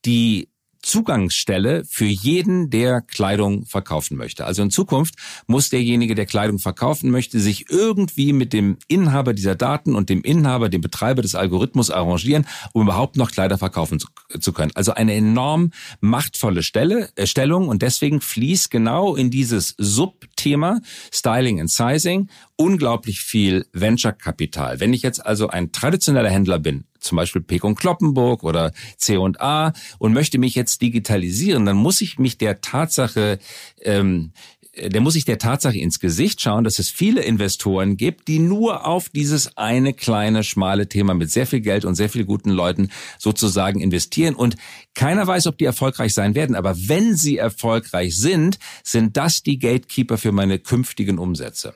[0.07, 0.49] die
[0.85, 4.45] Zugangsstelle für jeden, der Kleidung verkaufen möchte.
[4.45, 5.15] Also in Zukunft
[5.47, 10.23] muss derjenige, der Kleidung verkaufen möchte, sich irgendwie mit dem Inhaber dieser Daten und dem
[10.23, 14.09] Inhaber, dem Betreiber des Algorithmus arrangieren, um überhaupt noch Kleider verkaufen zu,
[14.41, 14.73] zu können.
[14.75, 15.71] Also eine enorm
[16.01, 20.81] machtvolle Stelle, äh, Stellung und deswegen fließt genau in dieses Subthema
[21.13, 24.81] Styling and Sizing unglaublich viel Venture-Kapital.
[24.81, 29.73] Wenn ich jetzt also ein traditioneller Händler bin, zum Beispiel Pek und Kloppenburg oder C&A
[29.99, 33.39] und möchte mich jetzt digitalisieren, dann muss ich mich der Tatsache
[33.83, 34.33] ähm,
[34.77, 38.87] der muss sich der Tatsache ins Gesicht schauen, dass es viele Investoren gibt, die nur
[38.87, 42.91] auf dieses eine kleine, schmale Thema mit sehr viel Geld und sehr viel guten Leuten
[43.19, 44.35] sozusagen investieren.
[44.35, 44.57] Und
[44.95, 46.57] keiner weiß, ob die erfolgreich sein werden.
[46.57, 51.75] Aber wenn sie erfolgreich sind, sind das die Gatekeeper für meine künftigen Umsätze.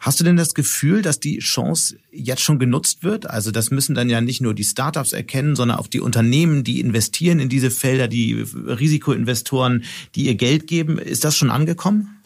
[0.00, 3.28] Hast du denn das Gefühl, dass die Chance jetzt schon genutzt wird?
[3.28, 6.80] Also das müssen dann ja nicht nur die Startups erkennen, sondern auch die Unternehmen, die
[6.80, 9.84] investieren in diese Felder, die Risikoinvestoren,
[10.14, 10.98] die ihr Geld geben.
[10.98, 12.17] Ist das schon angekommen?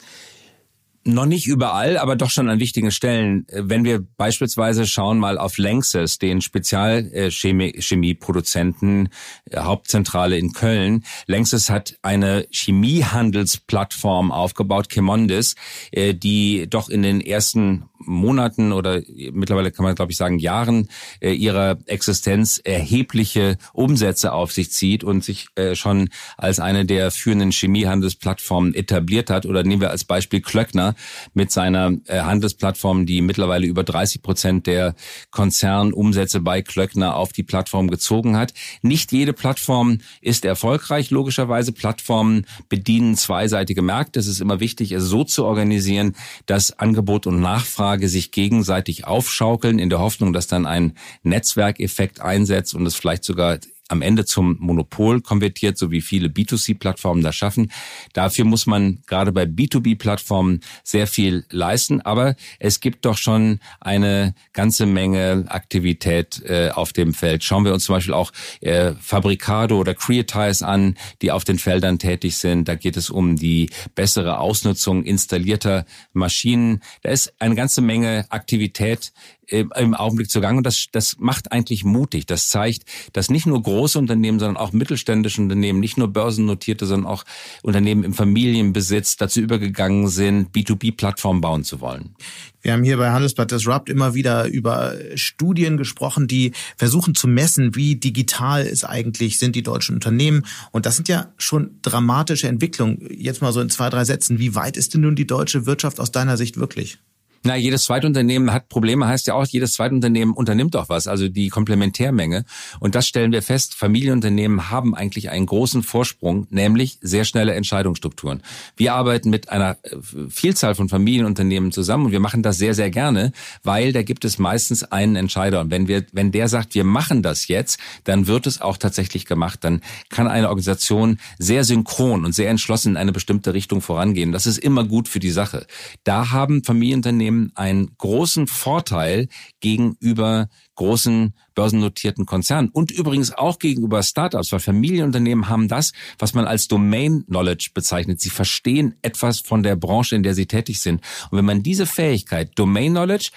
[1.05, 3.45] Noch nicht überall, aber doch schon an wichtigen Stellen.
[3.51, 9.09] Wenn wir beispielsweise schauen mal auf Lanxess, den Spezialchemieproduzenten,
[9.51, 11.03] äh, Hauptzentrale in Köln.
[11.27, 15.57] Lanxess hat eine Chemiehandelsplattform aufgebaut, Chemondis,
[15.91, 19.01] äh, die doch in den ersten Monaten oder
[19.33, 20.89] mittlerweile kann man glaube ich sagen Jahren
[21.21, 27.11] äh, ihrer Existenz erhebliche Umsätze auf sich zieht und sich äh, schon als eine der
[27.11, 29.47] führenden Chemiehandelsplattformen etabliert hat.
[29.47, 30.92] Oder nehmen wir als Beispiel Klöckner
[31.35, 34.95] mit seiner äh, Handelsplattform, die mittlerweile über 30 Prozent der
[35.31, 38.53] Konzernumsätze bei Klöckner auf die Plattform gezogen hat.
[38.83, 41.73] Nicht jede Plattform ist erfolgreich, logischerweise.
[41.73, 44.21] Plattformen bedienen zweiseitige Märkte.
[44.21, 46.15] Es ist immer wichtig, es so zu organisieren,
[46.47, 52.75] dass Angebot und Nachfrage sich gegenseitig aufschaukeln in der Hoffnung, dass dann ein Netzwerkeffekt einsetzt
[52.75, 57.71] und es vielleicht sogar am Ende zum Monopol konvertiert, so wie viele B2C-Plattformen das schaffen.
[58.13, 64.35] Dafür muss man gerade bei B2B-Plattformen sehr viel leisten, aber es gibt doch schon eine
[64.53, 67.45] ganze Menge Aktivität äh, auf dem Feld.
[67.45, 71.99] Schauen wir uns zum Beispiel auch äh, Fabricado oder Creatize an, die auf den Feldern
[71.99, 72.69] tätig sind.
[72.69, 76.81] Da geht es um die bessere Ausnutzung installierter Maschinen.
[77.03, 79.13] Da ist eine ganze Menge Aktivität
[79.49, 80.59] im Augenblick zugange.
[80.59, 82.27] Und das, das macht eigentlich mutig.
[82.27, 87.11] Das zeigt, dass nicht nur große Unternehmen, sondern auch mittelständische Unternehmen, nicht nur börsennotierte, sondern
[87.11, 87.25] auch
[87.63, 92.15] Unternehmen im Familienbesitz dazu übergegangen sind, B2B-Plattformen bauen zu wollen.
[92.63, 97.75] Wir haben hier bei Handelsblatt Disrupt immer wieder über Studien gesprochen, die versuchen zu messen,
[97.75, 100.47] wie digital ist eigentlich sind die deutschen Unternehmen.
[100.71, 103.09] Und das sind ja schon dramatische Entwicklungen.
[103.11, 104.39] Jetzt mal so in zwei, drei Sätzen.
[104.39, 106.99] Wie weit ist denn nun die deutsche Wirtschaft aus deiner Sicht wirklich?
[107.45, 111.49] Na, jedes Zweitunternehmen hat Probleme, heißt ja auch, jedes Zweitunternehmen unternimmt doch was, also die
[111.49, 112.45] Komplementärmenge.
[112.79, 118.43] Und das stellen wir fest, Familienunternehmen haben eigentlich einen großen Vorsprung, nämlich sehr schnelle Entscheidungsstrukturen.
[118.77, 119.97] Wir arbeiten mit einer äh,
[120.29, 123.33] Vielzahl von Familienunternehmen zusammen und wir machen das sehr, sehr gerne,
[123.65, 125.63] weil da gibt es meistens einen Entscheider.
[125.63, 129.27] Und wenn wir, wenn der sagt, wir machen das jetzt, dann wird es auch tatsächlich
[129.27, 129.65] gemacht.
[129.65, 134.31] Dann kann eine Organisation sehr synchron und sehr entschlossen in eine bestimmte Richtung vorangehen.
[134.31, 135.67] Das ist immer gut für die Sache.
[136.05, 139.29] Da haben Familienunternehmen Unternehmen einen großen Vorteil
[139.61, 146.47] gegenüber großen börsennotierten Konzernen und übrigens auch gegenüber Startups, weil Familienunternehmen haben das, was man
[146.47, 148.21] als Domain Knowledge bezeichnet.
[148.21, 151.03] Sie verstehen etwas von der Branche, in der sie tätig sind.
[151.31, 153.31] Und wenn man diese Fähigkeit, Domain Knowledge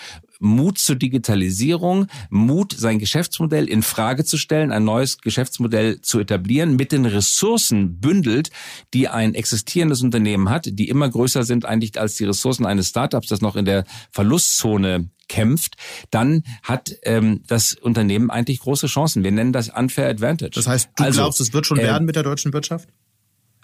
[0.46, 6.76] Mut zur Digitalisierung, Mut, sein Geschäftsmodell in Frage zu stellen, ein neues Geschäftsmodell zu etablieren,
[6.76, 8.52] mit den Ressourcen bündelt,
[8.94, 13.28] die ein existierendes Unternehmen hat, die immer größer sind eigentlich als die Ressourcen eines Startups,
[13.28, 15.76] das noch in der Verlustzone kämpft,
[16.12, 19.24] dann hat ähm, das Unternehmen eigentlich große Chancen.
[19.24, 20.52] Wir nennen das Unfair Advantage.
[20.52, 22.90] Das heißt, du also, glaubst, es wird schon äh, werden mit der deutschen Wirtschaft?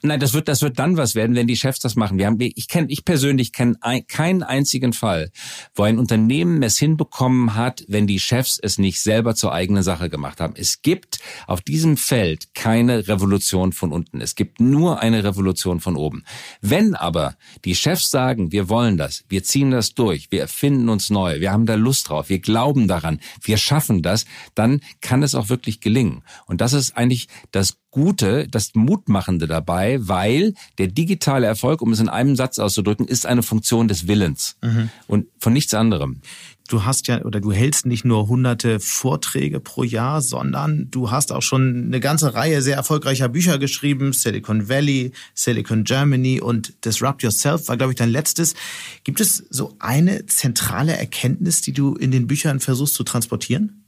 [0.04, 2.18] Nein, das wird, das wird dann was werden, wenn die Chefs das machen.
[2.18, 5.30] Wir haben, ich kenne, ich persönlich kenne ein, keinen einzigen Fall,
[5.76, 10.10] wo ein Unternehmen es hinbekommen hat, wenn die Chefs es nicht selber zur eigenen Sache
[10.10, 10.56] gemacht haben.
[10.58, 14.22] Es gibt auf diesem Feld keine Revolution von unten.
[14.22, 16.24] Es gibt nur eine Revolution von oben.
[16.62, 21.12] Wenn aber die Chefs sagen, wir wollen das, wir ziehen das durch, wir erfinden uns
[21.12, 25.36] neu, wir haben da Lust drauf, wir glauben daran, wir schaffen das, dann kann es
[25.36, 26.24] auch wirklich gelingen.
[26.48, 32.00] Und das ist eigentlich das Gute, das Mutmachende dabei, weil der digitale Erfolg, um es
[32.00, 34.90] in einem Satz auszudrücken, ist eine Funktion des Willens mhm.
[35.08, 36.22] und von nichts anderem.
[36.70, 41.34] Du hast ja oder du hältst nicht nur hunderte Vorträge pro Jahr, sondern du hast
[41.34, 44.14] auch schon eine ganze Reihe sehr erfolgreicher Bücher geschrieben.
[44.14, 48.56] Silicon Valley, Silicon Germany und Disrupt Yourself war, glaube ich, dein letztes.
[49.04, 53.81] Gibt es so eine zentrale Erkenntnis, die du in den Büchern versuchst zu transportieren?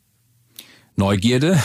[0.95, 1.61] Neugierde,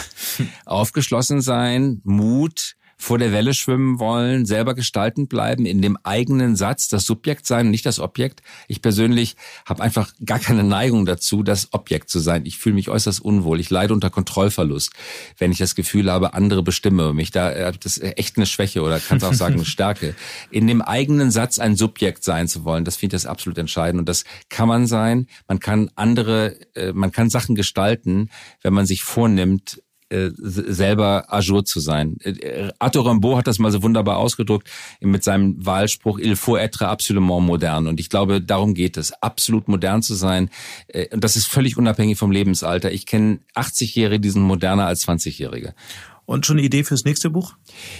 [0.65, 6.89] aufgeschlossen sein, Mut, vor der Welle schwimmen wollen, selber gestaltend bleiben, in dem eigenen Satz
[6.89, 8.43] das Subjekt sein, nicht das Objekt.
[8.67, 12.45] Ich persönlich habe einfach gar keine Neigung dazu, das Objekt zu sein.
[12.45, 13.61] Ich fühle mich äußerst unwohl.
[13.61, 14.93] Ich leide unter Kontrollverlust,
[15.39, 17.31] wenn ich das Gefühl habe, andere bestimmen mich.
[17.31, 20.17] Da äh, das ist echt eine Schwäche oder kann es auch sagen eine Stärke.
[20.51, 24.01] In dem eigenen Satz ein Subjekt sein zu wollen, das finde ich das absolut entscheidend.
[24.01, 25.29] Und das kann man sein.
[25.47, 28.31] Man kann andere, äh, man kann Sachen gestalten,
[28.63, 32.17] wenn man sich vornimmt, äh, selber Ajour zu sein.
[32.23, 34.69] Äh, Arthur Rimbaud hat das mal so wunderbar ausgedrückt
[35.01, 37.87] mit seinem Wahlspruch Il faut être absolument modern.
[37.87, 40.51] Und ich glaube, darum geht es, absolut modern zu sein.
[41.13, 42.91] Und das ist völlig unabhängig vom Lebensalter.
[42.93, 45.75] Ich kenne 80-Jährige, die sind moderner als 20-Jährige.
[46.29, 47.55] Und schon eine Idee fürs nächste Buch?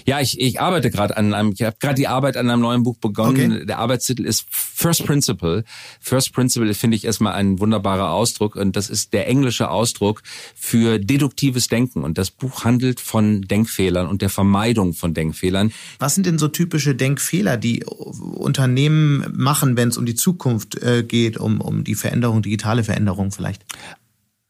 [0.05, 2.83] Ja, ich, ich arbeite gerade an einem, ich habe gerade die Arbeit an einem neuen
[2.83, 3.53] Buch begonnen.
[3.53, 3.65] Okay.
[3.65, 5.65] Der Arbeitstitel ist First Principle.
[5.99, 10.23] First Principle finde ich erstmal ein wunderbarer Ausdruck und das ist der englische Ausdruck
[10.55, 12.05] für deduktives Denken.
[12.05, 15.73] Und das Buch handelt von Denkfehlern und der Vermeidung von Denkfehlern.
[15.99, 21.03] Was sind denn so typische Denkfehler, die Unternehmen machen, wenn es um die Zukunft äh,
[21.03, 23.65] geht, um, um die Veränderung, digitale Veränderung vielleicht?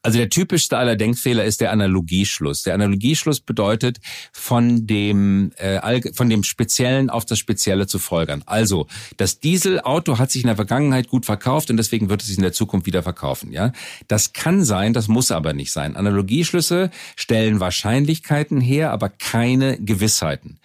[0.01, 2.63] Also der typischste aller Denkfehler ist der Analogieschluss.
[2.63, 3.97] Der Analogieschluss bedeutet,
[4.31, 8.41] von dem, äh, von dem Speziellen auf das Spezielle zu folgern.
[8.45, 12.37] Also, das Dieselauto hat sich in der Vergangenheit gut verkauft und deswegen wird es sich
[12.37, 13.51] in der Zukunft wieder verkaufen.
[13.51, 13.73] Ja,
[14.07, 15.97] Das kann sein, das muss aber nicht sein.
[15.97, 20.59] Analogieschlüsse stellen Wahrscheinlichkeiten her, aber keine Gewissheiten.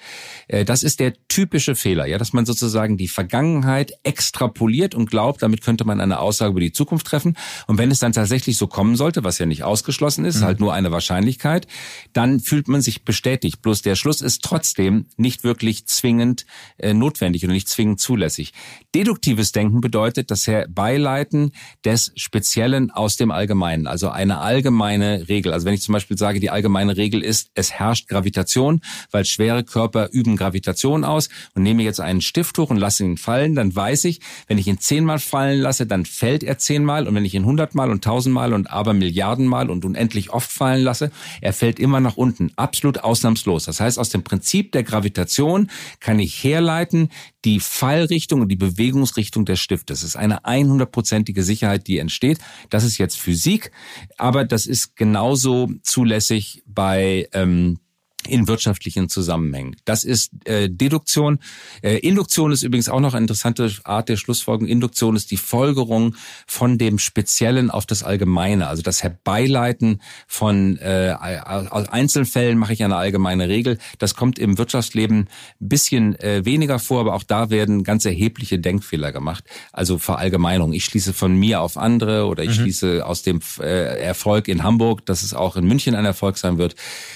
[0.46, 5.42] Äh, das ist der typische Fehler, ja, dass man sozusagen die Vergangenheit extrapoliert und glaubt,
[5.42, 7.36] damit könnte man eine Aussage über die Zukunft treffen.
[7.66, 10.44] Und wenn es dann tatsächlich so kommen sollte, was ja nicht ausgeschlossen ist, mhm.
[10.44, 11.66] halt nur eine Wahrscheinlichkeit,
[12.12, 13.62] dann fühlt man sich bestätigt.
[13.62, 16.46] Bloß der Schluss ist trotzdem nicht wirklich zwingend
[16.78, 18.52] äh, notwendig oder nicht zwingend zulässig.
[18.94, 21.52] Deduktives Denken bedeutet das Herbeileiten
[21.84, 25.52] des Speziellen aus dem Allgemeinen, also eine allgemeine Regel.
[25.52, 29.64] Also wenn ich zum Beispiel sage, die allgemeine Regel ist, es herrscht Gravitation, weil schwere
[29.64, 33.74] Körper üben Gravitation aus und nehme jetzt einen Stift hoch und lasse ihn fallen, dann
[33.74, 37.34] weiß ich, wenn ich ihn zehnmal fallen lasse, dann fällt er zehnmal und wenn ich
[37.34, 42.00] ihn hundertmal und tausendmal und aber Milliardenmal und unendlich oft fallen lasse, er fällt immer
[42.00, 43.64] nach unten, absolut ausnahmslos.
[43.64, 47.10] Das heißt, aus dem Prinzip der Gravitation kann ich herleiten
[47.44, 49.98] die Fallrichtung und die Bewegungsrichtung des Stiftes.
[49.98, 52.38] Es ist eine 100%ige Sicherheit, die entsteht.
[52.70, 53.70] Das ist jetzt Physik,
[54.18, 57.78] aber das ist genauso zulässig bei ähm,
[58.28, 59.76] in wirtschaftlichen Zusammenhängen.
[59.84, 61.38] Das ist äh, Deduktion.
[61.82, 64.68] Äh, Induktion ist übrigens auch noch eine interessante Art der Schlussfolgerung.
[64.68, 71.14] Induktion ist die Folgerung von dem Speziellen auf das Allgemeine, also das Herbeileiten von äh,
[71.18, 73.78] aus Einzelfällen mache ich eine allgemeine Regel.
[73.98, 75.28] Das kommt im Wirtschaftsleben ein
[75.68, 79.44] bisschen äh, weniger vor, aber auch da werden ganz erhebliche Denkfehler gemacht.
[79.72, 80.72] Also Verallgemeinung.
[80.72, 82.62] Ich schließe von mir auf andere oder ich mhm.
[82.62, 83.64] schließe aus dem äh,
[84.00, 86.74] Erfolg in Hamburg, dass es auch in München ein Erfolg sein wird.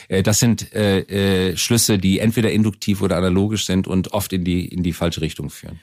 [0.09, 4.45] Äh, das sind äh, äh, Schlüsse, die entweder induktiv oder analogisch sind und oft in
[4.45, 5.79] die, in die falsche Richtung führen.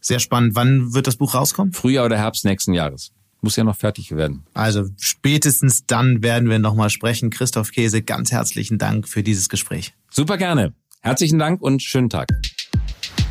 [0.00, 0.54] Sehr spannend.
[0.54, 1.72] Wann wird das Buch rauskommen?
[1.72, 3.12] Frühjahr oder Herbst nächsten Jahres.
[3.40, 4.44] Muss ja noch fertig werden.
[4.52, 7.30] Also spätestens dann werden wir nochmal sprechen.
[7.30, 9.94] Christoph Käse, ganz herzlichen Dank für dieses Gespräch.
[10.10, 10.74] Super gerne.
[11.00, 12.28] Herzlichen Dank und schönen Tag.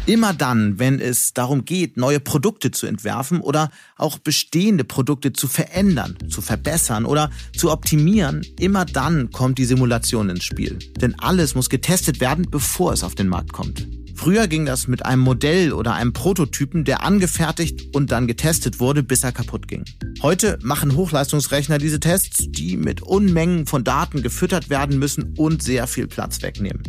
[0.07, 5.49] Immer dann, wenn es darum geht, neue Produkte zu entwerfen oder auch bestehende Produkte zu
[5.49, 10.79] verändern, zu verbessern oder zu optimieren, immer dann kommt die Simulation ins Spiel.
[11.01, 13.85] Denn alles muss getestet werden, bevor es auf den Markt kommt.
[14.15, 19.03] Früher ging das mit einem Modell oder einem Prototypen, der angefertigt und dann getestet wurde,
[19.03, 19.83] bis er kaputt ging.
[20.21, 25.85] Heute machen Hochleistungsrechner diese Tests, die mit Unmengen von Daten gefüttert werden müssen und sehr
[25.85, 26.81] viel Platz wegnehmen.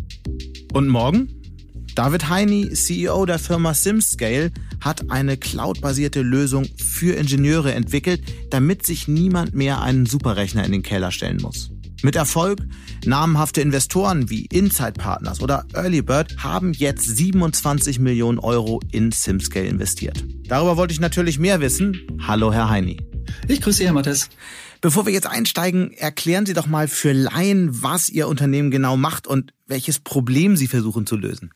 [0.72, 1.37] Und morgen?
[1.98, 9.08] David Heine, CEO der Firma SimScale, hat eine cloudbasierte Lösung für Ingenieure entwickelt, damit sich
[9.08, 11.72] niemand mehr einen Superrechner in den Keller stellen muss.
[12.04, 12.60] Mit Erfolg,
[13.04, 20.24] namhafte Investoren wie Inside Partners oder Earlybird haben jetzt 27 Millionen Euro in SimScale investiert.
[20.46, 22.00] Darüber wollte ich natürlich mehr wissen.
[22.24, 23.00] Hallo, Herr Heini.
[23.48, 24.30] Ich grüße Sie, Herr Mattes.
[24.80, 29.26] Bevor wir jetzt einsteigen, erklären Sie doch mal für Laien, was Ihr Unternehmen genau macht
[29.26, 31.50] und welches Problem Sie versuchen zu lösen.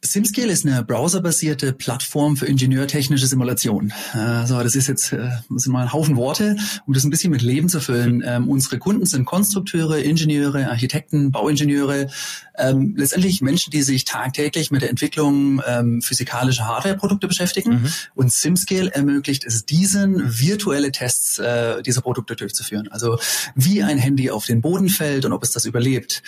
[0.00, 3.92] SimScale ist eine browserbasierte Plattform für ingenieurtechnische Simulation.
[4.12, 6.56] Also das ist jetzt äh, das sind mal ein Haufen Worte,
[6.86, 8.22] um das ein bisschen mit Leben zu füllen.
[8.24, 12.08] Ähm, unsere Kunden sind Konstrukteure, Ingenieure, Architekten, Bauingenieure,
[12.56, 17.82] ähm, letztendlich Menschen, die sich tagtäglich mit der Entwicklung ähm, physikalischer Hardwareprodukte beschäftigen.
[17.82, 17.92] Mhm.
[18.14, 22.88] Und SimScale ermöglicht es diesen, virtuelle Tests äh, dieser Produkte durchzuführen.
[22.88, 23.18] Also
[23.56, 26.22] wie ein Handy auf den Boden fällt und ob es das überlebt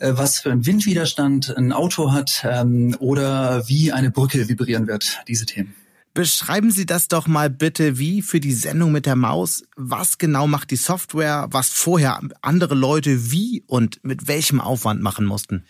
[0.00, 5.46] was für einen Windwiderstand ein Auto hat ähm, oder wie eine Brücke vibrieren wird, diese
[5.46, 5.74] Themen.
[6.16, 9.64] Beschreiben Sie das doch mal bitte wie für die Sendung mit der Maus.
[9.76, 15.26] Was genau macht die Software, was vorher andere Leute wie und mit welchem Aufwand machen
[15.26, 15.66] mussten?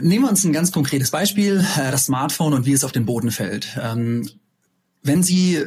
[0.00, 3.04] Nehmen wir uns ein ganz konkretes Beispiel, äh, das Smartphone und wie es auf den
[3.04, 3.76] Boden fällt.
[3.82, 4.28] Ähm,
[5.02, 5.64] wenn Sie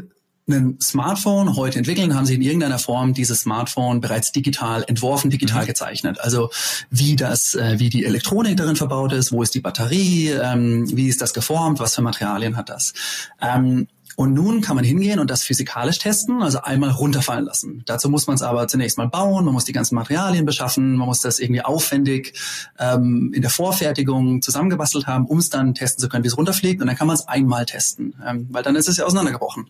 [0.53, 5.63] ein Smartphone heute entwickeln, haben sie in irgendeiner Form dieses Smartphone bereits digital entworfen, digital
[5.63, 5.67] mhm.
[5.67, 6.19] gezeichnet.
[6.19, 6.49] Also
[6.89, 11.07] wie das, äh, wie die Elektronik darin verbaut ist, wo ist die Batterie, ähm, wie
[11.07, 12.93] ist das geformt, was für Materialien hat das.
[13.41, 13.87] Ähm,
[14.21, 17.81] Und nun kann man hingehen und das physikalisch testen, also einmal runterfallen lassen.
[17.87, 21.07] Dazu muss man es aber zunächst mal bauen, man muss die ganzen Materialien beschaffen, man
[21.07, 22.39] muss das irgendwie aufwendig
[22.77, 26.81] ähm, in der Vorfertigung zusammengebastelt haben, um es dann testen zu können, wie es runterfliegt.
[26.81, 29.65] Und dann kann man es einmal testen, ähm, weil dann ist es ja auseinandergebrochen.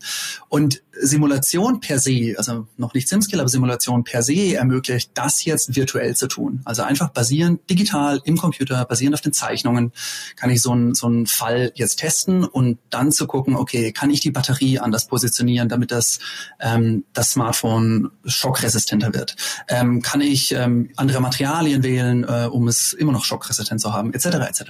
[0.50, 5.76] Und Simulation per se, also noch nicht SimSkill, aber Simulation per se ermöglicht, das jetzt
[5.76, 6.62] virtuell zu tun.
[6.64, 9.92] Also einfach basierend digital im Computer, basierend auf den Zeichnungen,
[10.36, 14.10] kann ich so einen so einen Fall jetzt testen und dann zu gucken, okay, kann
[14.10, 16.20] ich die Batterie anders positionieren, damit das,
[16.60, 19.36] ähm, das Smartphone schockresistenter wird?
[19.68, 24.14] Ähm, kann ich ähm, andere Materialien wählen, äh, um es immer noch schockresistent zu haben,
[24.14, 24.26] etc.
[24.48, 24.64] etc.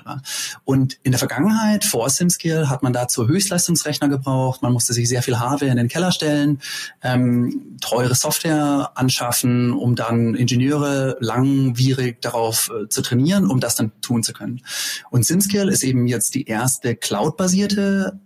[0.63, 5.21] Und in der Vergangenheit, vor SimSkill, hat man dazu Höchstleistungsrechner gebraucht, man musste sich sehr
[5.21, 6.61] viel Hardware in den Keller stellen,
[7.01, 13.91] ähm, teure Software anschaffen, um dann Ingenieure langwierig darauf äh, zu trainieren, um das dann
[14.01, 14.61] tun zu können.
[15.09, 18.19] Und SimSkill ist eben jetzt die erste cloud-basierte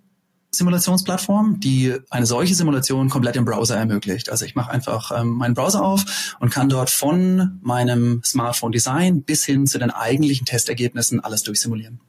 [0.52, 4.30] Simulationsplattform, die eine solche Simulation komplett im Browser ermöglicht.
[4.30, 9.46] Also ich mache einfach ähm, meinen Browser auf und kann dort von meinem Smartphone-Design bis
[9.46, 12.00] hin zu den eigentlichen Testergebnissen alles durchsimulieren.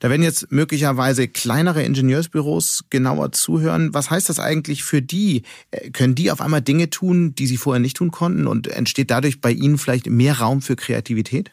[0.00, 3.94] Da werden jetzt möglicherweise kleinere Ingenieursbüros genauer zuhören.
[3.94, 5.42] Was heißt das eigentlich für die?
[5.70, 8.46] Äh, können die auf einmal Dinge tun, die sie vorher nicht tun konnten?
[8.46, 11.50] Und entsteht dadurch bei ihnen vielleicht mehr Raum für Kreativität?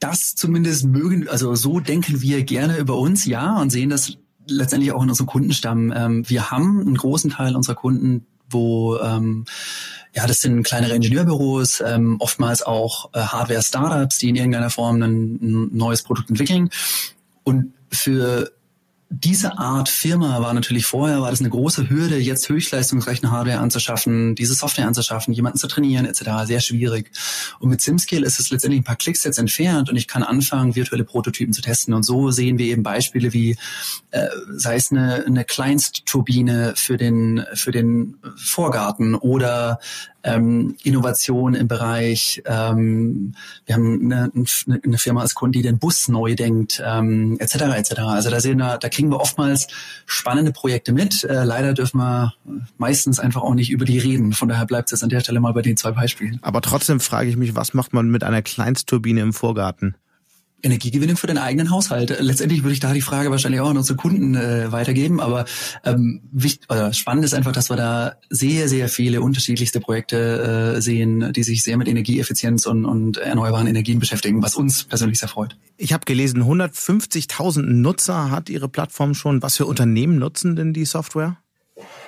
[0.00, 4.92] Das zumindest mögen, also so denken wir gerne über uns, ja, und sehen das letztendlich
[4.92, 5.92] auch in unserem Kundenstamm.
[5.96, 9.44] Ähm, wir haben einen großen Teil unserer Kunden, wo ähm,
[10.14, 15.38] ja, das sind kleinere Ingenieurbüros, ähm, oftmals auch äh, Hardware-Startups, die in irgendeiner Form ein,
[15.42, 16.70] ein neues Produkt entwickeln.
[17.42, 18.52] Und für
[19.22, 24.34] diese Art Firma war natürlich vorher, war das eine große Hürde, jetzt Höchstleistungsrechner Hardware anzuschaffen,
[24.34, 26.46] diese Software anzuschaffen, jemanden zu trainieren etc.
[26.46, 27.10] Sehr schwierig.
[27.60, 30.74] Und mit SimScale ist es letztendlich ein paar Klicks jetzt entfernt und ich kann anfangen,
[30.74, 31.94] virtuelle Prototypen zu testen.
[31.94, 33.56] Und so sehen wir eben Beispiele wie,
[34.10, 39.78] äh, sei es eine, eine Kleinstturbine für den, für den Vorgarten oder
[40.24, 43.34] ähm, Innovation im Bereich, ähm,
[43.66, 44.32] wir haben eine,
[44.82, 47.54] eine, Firma als Kunde, die den Bus neu denkt, ähm, etc.
[47.76, 47.98] etc.
[48.00, 49.68] Also da sehen wir, da kriegen wir oftmals
[50.06, 51.24] spannende Projekte mit.
[51.24, 52.34] Äh, leider dürfen wir
[52.78, 54.32] meistens einfach auch nicht über die reden.
[54.32, 56.38] Von daher bleibt es an der Stelle mal bei den zwei Beispielen.
[56.42, 59.94] Aber trotzdem frage ich mich, was macht man mit einer Kleinstturbine im Vorgarten?
[60.64, 62.16] Energiegewinnung für den eigenen Haushalt.
[62.20, 65.44] Letztendlich würde ich da die Frage wahrscheinlich auch an unsere Kunden äh, weitergeben, aber
[65.84, 70.80] ähm, wichtig, oder spannend ist einfach, dass wir da sehr, sehr viele unterschiedlichste Projekte äh,
[70.80, 75.28] sehen, die sich sehr mit Energieeffizienz und, und erneuerbaren Energien beschäftigen, was uns persönlich sehr
[75.28, 75.56] freut.
[75.76, 79.42] Ich habe gelesen, 150.000 Nutzer hat Ihre Plattform schon.
[79.42, 81.36] Was für Unternehmen nutzen denn die Software?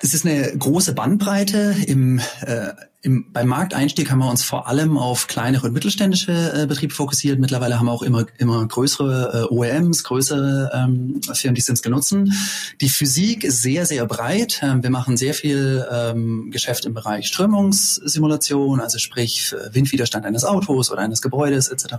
[0.03, 1.75] Es ist eine große Bandbreite.
[1.87, 2.69] Im, äh,
[3.03, 7.39] im, beim Markteinstieg haben wir uns vor allem auf kleinere und mittelständische äh, Betriebe fokussiert.
[7.39, 12.33] Mittlerweile haben wir auch immer, immer größere äh, OEMs, größere ähm, Firmen, die Sims nutzen.
[12.81, 14.61] Die Physik ist sehr, sehr breit.
[14.63, 20.91] Ähm, wir machen sehr viel ähm, Geschäft im Bereich Strömungssimulation, also sprich Windwiderstand eines Autos
[20.91, 21.95] oder eines Gebäudes etc.,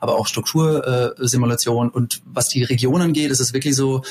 [0.00, 1.88] aber auch Struktursimulation.
[1.88, 4.02] Und was die Region angeht, ist es wirklich so,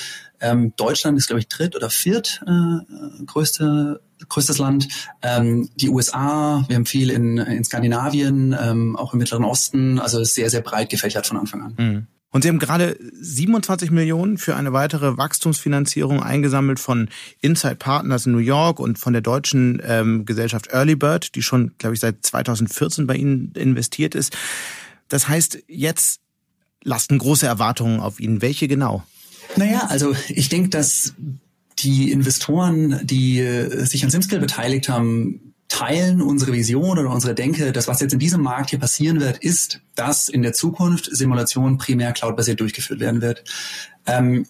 [0.42, 4.88] ähm, Deutschland ist, glaube ich, dritt oder viert äh, größte größtes Land.
[5.22, 10.24] Ähm, die USA, wir haben viel in, in Skandinavien, ähm, auch im Mittleren Osten, also
[10.24, 11.74] sehr, sehr breit gefächert von Anfang an.
[11.78, 12.08] Mhm.
[12.34, 17.10] Und Sie haben gerade 27 Millionen für eine weitere Wachstumsfinanzierung eingesammelt von
[17.42, 21.74] Inside Partners in New York und von der deutschen ähm, Gesellschaft Early Bird, die schon,
[21.78, 24.38] glaube ich, seit 2014 bei Ihnen investiert ist.
[25.10, 26.22] Das heißt, jetzt
[26.84, 28.42] lasten große Erwartungen auf Ihnen.
[28.42, 29.04] Welche genau?
[29.56, 31.14] Naja, also ich denke, dass
[31.80, 37.72] die Investoren, die äh, sich an SimSkill beteiligt haben, teilen unsere Vision oder unsere Denke,
[37.72, 41.78] dass was jetzt in diesem Markt hier passieren wird, ist, dass in der Zukunft Simulation
[41.78, 43.46] primär cloudbasiert durchgeführt werden wird.
[44.06, 44.46] Ähm,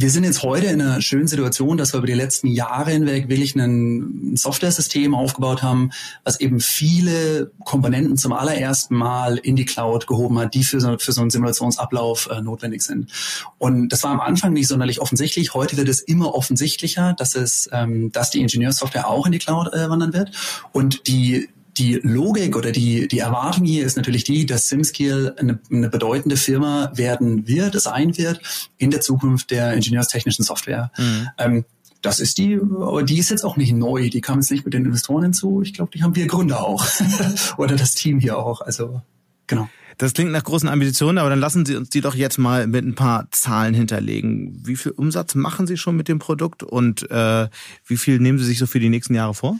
[0.00, 3.28] wir sind jetzt heute in einer schönen Situation, dass wir über die letzten Jahre hinweg
[3.28, 5.90] wirklich ein Software-System aufgebaut haben,
[6.22, 10.96] was eben viele Komponenten zum allerersten Mal in die Cloud gehoben hat, die für so,
[10.98, 13.10] für so einen Simulationsablauf äh, notwendig sind.
[13.58, 15.54] Und das war am Anfang nicht sonderlich offensichtlich.
[15.54, 19.72] Heute wird es immer offensichtlicher, dass es, ähm, dass die Ingenieurssoftware auch in die Cloud
[19.72, 20.30] äh, wandern wird.
[20.72, 21.48] Und die
[21.78, 26.36] die Logik oder die, die Erwartung hier ist natürlich die, dass SimSkill eine, eine bedeutende
[26.36, 28.40] Firma werden wird, sein wird
[28.76, 30.90] in der Zukunft der ingenieurstechnischen Software.
[30.98, 31.28] Mhm.
[31.38, 31.64] Ähm,
[32.02, 34.08] das ist die, aber die ist jetzt auch nicht neu.
[34.08, 35.62] Die kam jetzt nicht mit den Investoren hinzu.
[35.62, 36.86] Ich glaube, die haben wir Gründer auch.
[37.56, 38.60] Oder das Team hier auch.
[38.60, 39.02] Also,
[39.46, 39.68] genau.
[39.98, 42.84] Das klingt nach großen Ambitionen, aber dann lassen Sie uns die doch jetzt mal mit
[42.84, 44.62] ein paar Zahlen hinterlegen.
[44.64, 47.48] Wie viel Umsatz machen Sie schon mit dem Produkt und äh,
[47.84, 49.58] wie viel nehmen Sie sich so für die nächsten Jahre vor?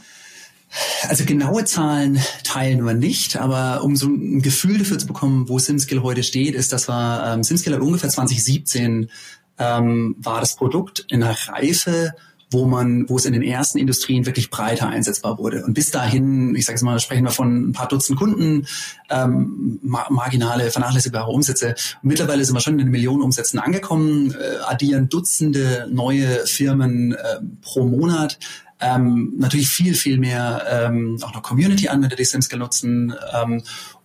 [1.07, 5.57] Also genaue Zahlen teilen wir nicht, aber um so ein Gefühl dafür zu bekommen, wo
[5.57, 9.09] SimSkill heute steht, ist, dass wir ähm, SimSkill hat ungefähr 2017
[9.57, 12.13] ähm, war das Produkt in einer Reife,
[12.51, 15.63] wo man, wo es in den ersten Industrien wirklich breiter einsetzbar wurde.
[15.65, 18.65] Und bis dahin, ich sage es mal, sprechen wir von ein paar Dutzend Kunden,
[19.09, 21.75] ähm, marginale, vernachlässigbare Umsätze.
[22.01, 27.13] Und mittlerweile sind wir schon in den Millionen Umsätzen angekommen, äh, addieren Dutzende neue Firmen
[27.13, 28.39] äh, pro Monat.
[28.81, 33.13] Ähm, natürlich viel, viel mehr ähm, auch noch Community-Anwender, die SimScale nutzen.
[33.33, 33.61] Ähm,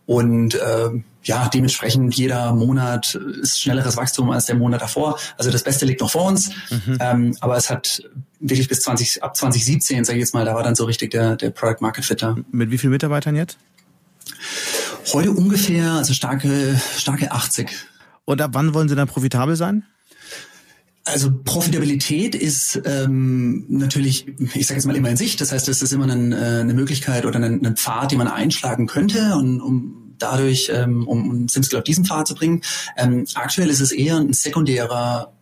[0.07, 0.91] und äh,
[1.23, 5.19] ja, dementsprechend jeder Monat ist schnelleres Wachstum als der Monat davor.
[5.39, 6.51] Also das Beste liegt noch vor uns.
[6.71, 6.99] Mhm.
[7.01, 8.03] Ähm, aber es hat
[8.41, 11.37] wirklich bis 20, ab 2017, sage ich jetzt mal, da war dann so richtig der,
[11.37, 12.37] der Product Market Fit da.
[12.51, 13.57] Mit wie vielen Mitarbeitern jetzt?
[15.13, 17.71] Heute ungefähr, also starke, starke 80.
[18.27, 19.85] Und ab wann wollen Sie dann profitabel sein?
[21.07, 25.41] Also Profitabilität ist ähm, natürlich, ich sage jetzt mal immer in Sicht.
[25.41, 28.29] Das heißt, es ist immer ein, äh, eine Möglichkeit oder ein, ein Pfad, den man
[28.29, 32.63] einschlagen könnte, und, um dadurch, ähm, um, um SimScale auf diesen Pfad zu bringen.
[32.97, 35.35] Ähm, aktuell ist es eher ein sekundärer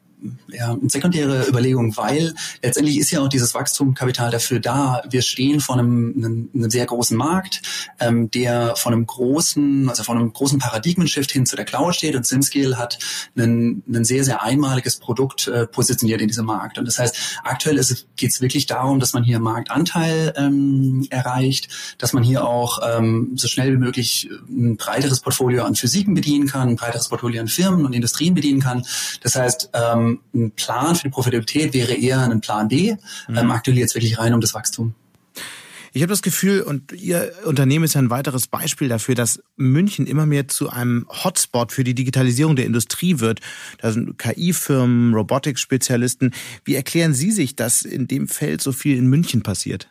[0.49, 5.03] ja, eine sekundäre Überlegung, weil letztendlich ist ja auch dieses Wachstumskapital dafür da.
[5.09, 7.63] Wir stehen vor einem, einem, einem sehr großen Markt,
[8.01, 12.15] ähm, der von einem großen, also von einem großen Paradigmenshift hin zu der Cloud steht
[12.15, 12.99] und SimScale hat
[13.37, 16.79] ein, sehr, sehr einmaliges Produkt äh, positioniert in diesem Markt.
[16.79, 17.81] Und das heißt, aktuell
[18.17, 21.69] geht es wirklich darum, dass man hier Marktanteil ähm, erreicht,
[21.99, 26.47] dass man hier auch ähm, so schnell wie möglich ein breiteres Portfolio an Physiken bedienen
[26.47, 28.85] kann, ein breiteres Portfolio an Firmen und Industrien bedienen kann.
[29.23, 32.97] Das heißt, ähm, ein Plan für die Profitabilität wäre eher ein Plan B.
[33.29, 33.37] Mhm.
[33.37, 34.95] Ähm, aktuell jetzt wirklich rein um das Wachstum.
[35.95, 40.07] Ich habe das Gefühl, und Ihr Unternehmen ist ja ein weiteres Beispiel dafür, dass München
[40.07, 43.41] immer mehr zu einem Hotspot für die Digitalisierung der Industrie wird.
[43.79, 46.33] Da sind KI-Firmen, Robotics-Spezialisten.
[46.65, 49.91] Wie erklären Sie sich, dass in dem Feld so viel in München passiert?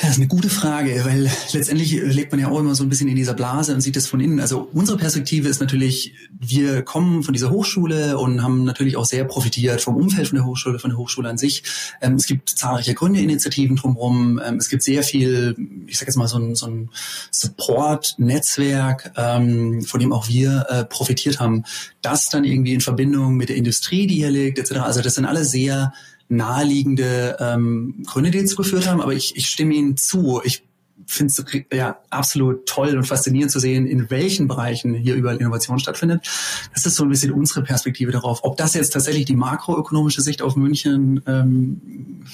[0.00, 3.08] Das ist eine gute Frage, weil letztendlich lebt man ja auch immer so ein bisschen
[3.08, 4.38] in dieser Blase und sieht das von innen.
[4.38, 9.24] Also unsere Perspektive ist natürlich, wir kommen von dieser Hochschule und haben natürlich auch sehr
[9.24, 11.64] profitiert vom Umfeld von der Hochschule, von der Hochschule an sich.
[12.00, 14.40] Ähm, es gibt zahlreiche Gründeinitiativen drumherum.
[14.44, 15.56] Ähm, es gibt sehr viel,
[15.88, 16.90] ich sage jetzt mal so ein, so ein
[17.32, 21.64] Support-Netzwerk, ähm, von dem auch wir äh, profitiert haben.
[22.02, 24.78] Das dann irgendwie in Verbindung mit der Industrie, die hier liegt, etc.
[24.78, 25.92] Also das sind alle sehr
[26.28, 30.40] naheliegende ähm, Gründe, die dazu geführt haben, aber ich, ich stimme Ihnen zu.
[30.44, 30.67] Ich
[31.10, 35.78] finde es ja absolut toll und faszinierend zu sehen, in welchen Bereichen hier überall Innovation
[35.78, 36.28] stattfindet.
[36.74, 38.44] Das ist so ein bisschen unsere Perspektive darauf.
[38.44, 41.80] Ob das jetzt tatsächlich die makroökonomische Sicht auf München ähm,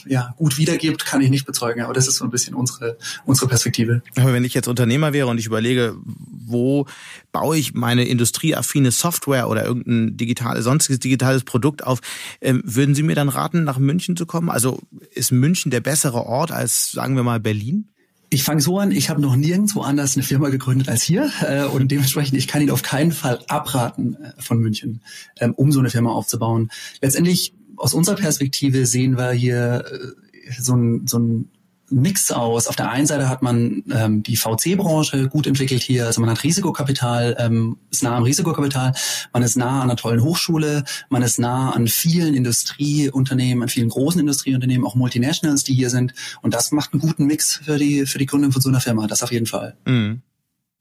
[0.07, 3.47] ja, gut wiedergibt, kann ich nicht bezeugen, aber das ist so ein bisschen unsere, unsere
[3.47, 4.03] Perspektive.
[4.17, 6.87] Aber wenn ich jetzt Unternehmer wäre und ich überlege, wo
[7.31, 12.01] baue ich meine industrieaffine Software oder irgendein digital, sonstiges digitales Produkt auf,
[12.41, 14.51] ähm, würden Sie mir dann raten, nach München zu kommen?
[14.51, 14.81] Also
[15.13, 17.94] ist München der bessere Ort als, sagen wir mal, Berlin?
[18.35, 21.67] Ich fange so an, ich habe noch nirgendwo anders eine Firma gegründet als hier äh,
[21.67, 25.03] und dementsprechend, ich kann Ihnen auf keinen Fall abraten äh, von München,
[25.39, 26.69] ähm, um so eine Firma aufzubauen.
[27.01, 31.49] Letztendlich, aus unserer Perspektive sehen wir hier äh, so ein, so ein
[31.95, 32.67] Mix aus.
[32.67, 36.43] Auf der einen Seite hat man ähm, die VC-Branche gut entwickelt hier, also man hat
[36.43, 38.95] Risikokapital, ähm, ist nah am Risikokapital,
[39.33, 43.89] man ist nah an einer tollen Hochschule, man ist nah an vielen Industrieunternehmen, an vielen
[43.89, 46.15] großen Industrieunternehmen, auch Multinationals, die hier sind.
[46.43, 49.07] Und das macht einen guten Mix für die, für die Gründung von so einer Firma,
[49.07, 49.77] das auf jeden Fall.
[49.87, 50.23] Mhm.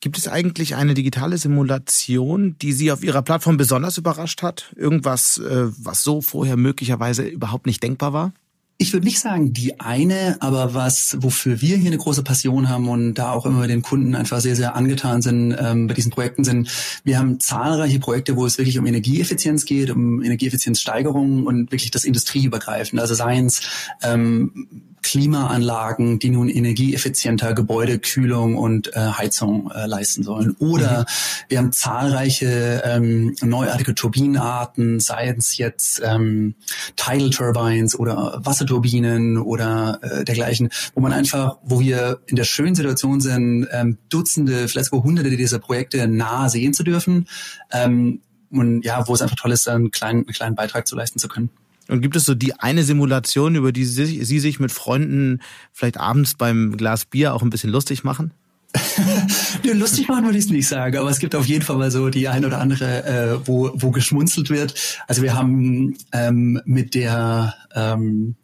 [0.02, 4.74] Gibt es eigentlich eine digitale Simulation, die Sie auf Ihrer Plattform besonders überrascht hat?
[4.76, 8.34] Irgendwas, äh, was so vorher möglicherweise überhaupt nicht denkbar war?
[8.78, 12.90] Ich würde nicht sagen die eine, aber was, wofür wir hier eine große Passion haben
[12.90, 16.44] und da auch immer den Kunden einfach sehr, sehr angetan sind ähm, bei diesen Projekten
[16.44, 16.70] sind,
[17.04, 22.04] wir haben zahlreiche Projekte, wo es wirklich um Energieeffizienz geht, um Energieeffizienzsteigerung und wirklich das
[22.04, 23.00] Industrieübergreifend.
[23.00, 23.62] Also Science,
[24.02, 30.56] ähm, Klimaanlagen, die nun energieeffizienter Gebäudekühlung und äh, Heizung äh, leisten sollen.
[30.60, 31.06] Oder mhm.
[31.50, 36.56] wir haben zahlreiche ähm, neuartige Turbinenarten, seien es jetzt ähm,
[36.96, 42.76] Tidal Turbines oder Wasserturbinen oder äh, dergleichen, wo man einfach, wo wir in der schönen
[42.76, 47.28] Situation sind, ähm, Dutzende, vielleicht sogar Hunderte dieser Projekte nah sehen zu dürfen.
[47.72, 51.20] Ähm, und ja, wo es einfach toll ist, einen kleinen, einen kleinen Beitrag zu leisten
[51.20, 51.50] zu können.
[51.90, 55.40] Und gibt es so die eine Simulation, über die Sie, sich mit Freunden
[55.72, 58.32] vielleicht abends beim Glas Bier auch ein bisschen lustig machen?
[59.64, 61.92] Nö, lustig machen würde ich es nicht sagen, aber es gibt auf jeden Fall mal
[61.92, 64.74] so die ein oder andere, äh, wo, wo geschmunzelt wird.
[65.08, 68.36] Also wir haben ähm, mit der ähm,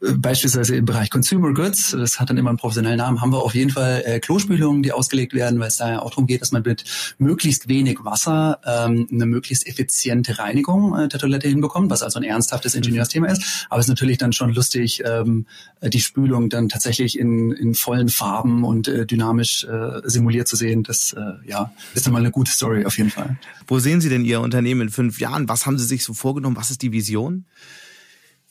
[0.00, 3.54] beispielsweise im Bereich Consumer Goods, das hat dann immer einen professionellen Namen, haben wir auf
[3.54, 6.52] jeden Fall äh, Klospülungen, die ausgelegt werden, weil es da ja auch darum geht, dass
[6.52, 6.84] man mit
[7.18, 12.24] möglichst wenig Wasser ähm, eine möglichst effiziente Reinigung äh, der Toilette hinbekommt, was also ein
[12.24, 13.66] ernsthaftes Ingenieursthema ist.
[13.70, 15.46] Aber es ist natürlich dann schon lustig, ähm,
[15.82, 20.82] die Spülung dann tatsächlich in, in vollen Farben und äh, dynamisch äh, simuliert zu sehen.
[20.82, 23.36] Das äh, ja, ist dann mal eine gute Story auf jeden Fall.
[23.66, 25.48] Wo sehen Sie denn Ihr Unternehmen in fünf Jahren?
[25.48, 26.56] Was haben Sie sich so vorgenommen?
[26.56, 27.44] Was ist die Vision?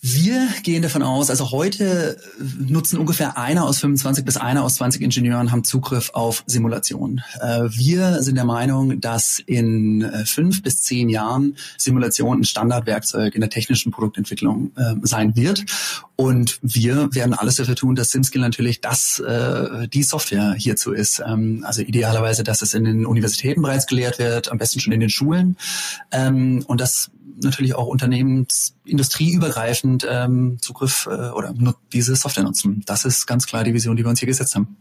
[0.04, 2.18] Wir gehen davon aus, also heute
[2.58, 7.22] nutzen ungefähr einer aus 25 bis einer aus 20 Ingenieuren haben Zugriff auf Simulation.
[7.40, 13.36] Äh, wir sind der Meinung, dass in äh, fünf bis zehn Jahren Simulation ein Standardwerkzeug
[13.36, 15.66] in der technischen Produktentwicklung äh, sein wird.
[16.16, 19.22] Und wir werden alles dafür tun, dass SimSkill natürlich das,
[19.92, 21.20] die Software hierzu ist.
[21.26, 25.00] Ähm, also idealerweise, dass es in den Universitäten bereits gelehrt wird, am besten schon in
[25.00, 25.58] den Schulen.
[26.12, 27.10] Ähm, und das
[27.44, 31.54] natürlich auch Unternehmens industrieübergreifend ähm, Zugriff äh, oder
[31.94, 32.84] diese Software nutzen.
[32.86, 34.78] Das ist ganz klar die Vision, die wir uns hier gesetzt haben.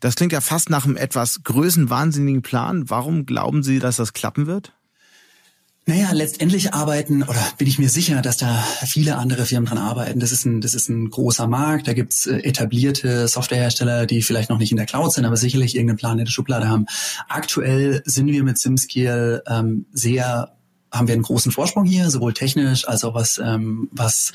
[0.00, 2.88] Das klingt ja fast nach einem etwas größenwahnsinnigen Plan.
[2.88, 4.72] Warum glauben Sie, dass das klappen wird?
[5.88, 10.20] Naja, letztendlich arbeiten, oder bin ich mir sicher, dass da viele andere Firmen dran arbeiten.
[10.20, 11.88] Das ist ein, das ist ein großer Markt.
[11.88, 15.74] Da gibt's äh, etablierte Softwarehersteller, die vielleicht noch nicht in der Cloud sind, aber sicherlich
[15.74, 16.84] irgendeinen Plan in der Schublade haben.
[17.30, 20.57] Aktuell sind wir mit SimSkill ähm, sehr
[20.90, 24.32] haben wir einen großen Vorsprung hier, sowohl technisch als auch was, ähm, was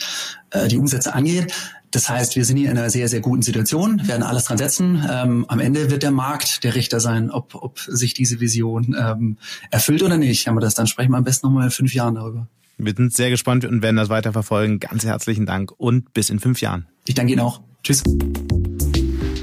[0.51, 1.53] äh, die Umsätze angeht.
[1.91, 5.07] Das heißt, wir sind hier in einer sehr, sehr guten Situation, werden alles dran setzen.
[5.09, 9.37] Ähm, am Ende wird der Markt der Richter sein, ob, ob sich diese Vision ähm,
[9.69, 10.47] erfüllt oder nicht.
[10.47, 12.47] Aber das dann sprechen wir am besten nochmal in fünf Jahren darüber.
[12.77, 14.79] Wir sind sehr gespannt und werden das weiter verfolgen.
[14.79, 16.87] Ganz herzlichen Dank und bis in fünf Jahren.
[17.05, 17.61] Ich danke Ihnen auch.
[17.83, 18.03] Tschüss.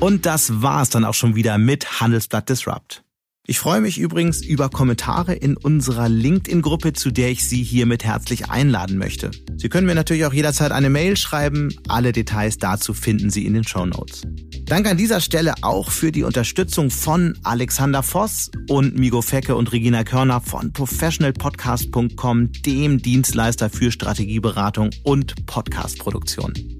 [0.00, 3.04] Und das war's dann auch schon wieder mit Handelsblatt Disrupt.
[3.50, 8.48] Ich freue mich übrigens über Kommentare in unserer LinkedIn-Gruppe, zu der ich Sie hiermit herzlich
[8.48, 9.32] einladen möchte.
[9.56, 11.74] Sie können mir natürlich auch jederzeit eine Mail schreiben.
[11.88, 14.22] Alle Details dazu finden Sie in den Show Notes.
[14.66, 19.72] Danke an dieser Stelle auch für die Unterstützung von Alexander Voss und Migo Fecke und
[19.72, 26.79] Regina Körner von professionalpodcast.com, dem Dienstleister für Strategieberatung und Podcastproduktion.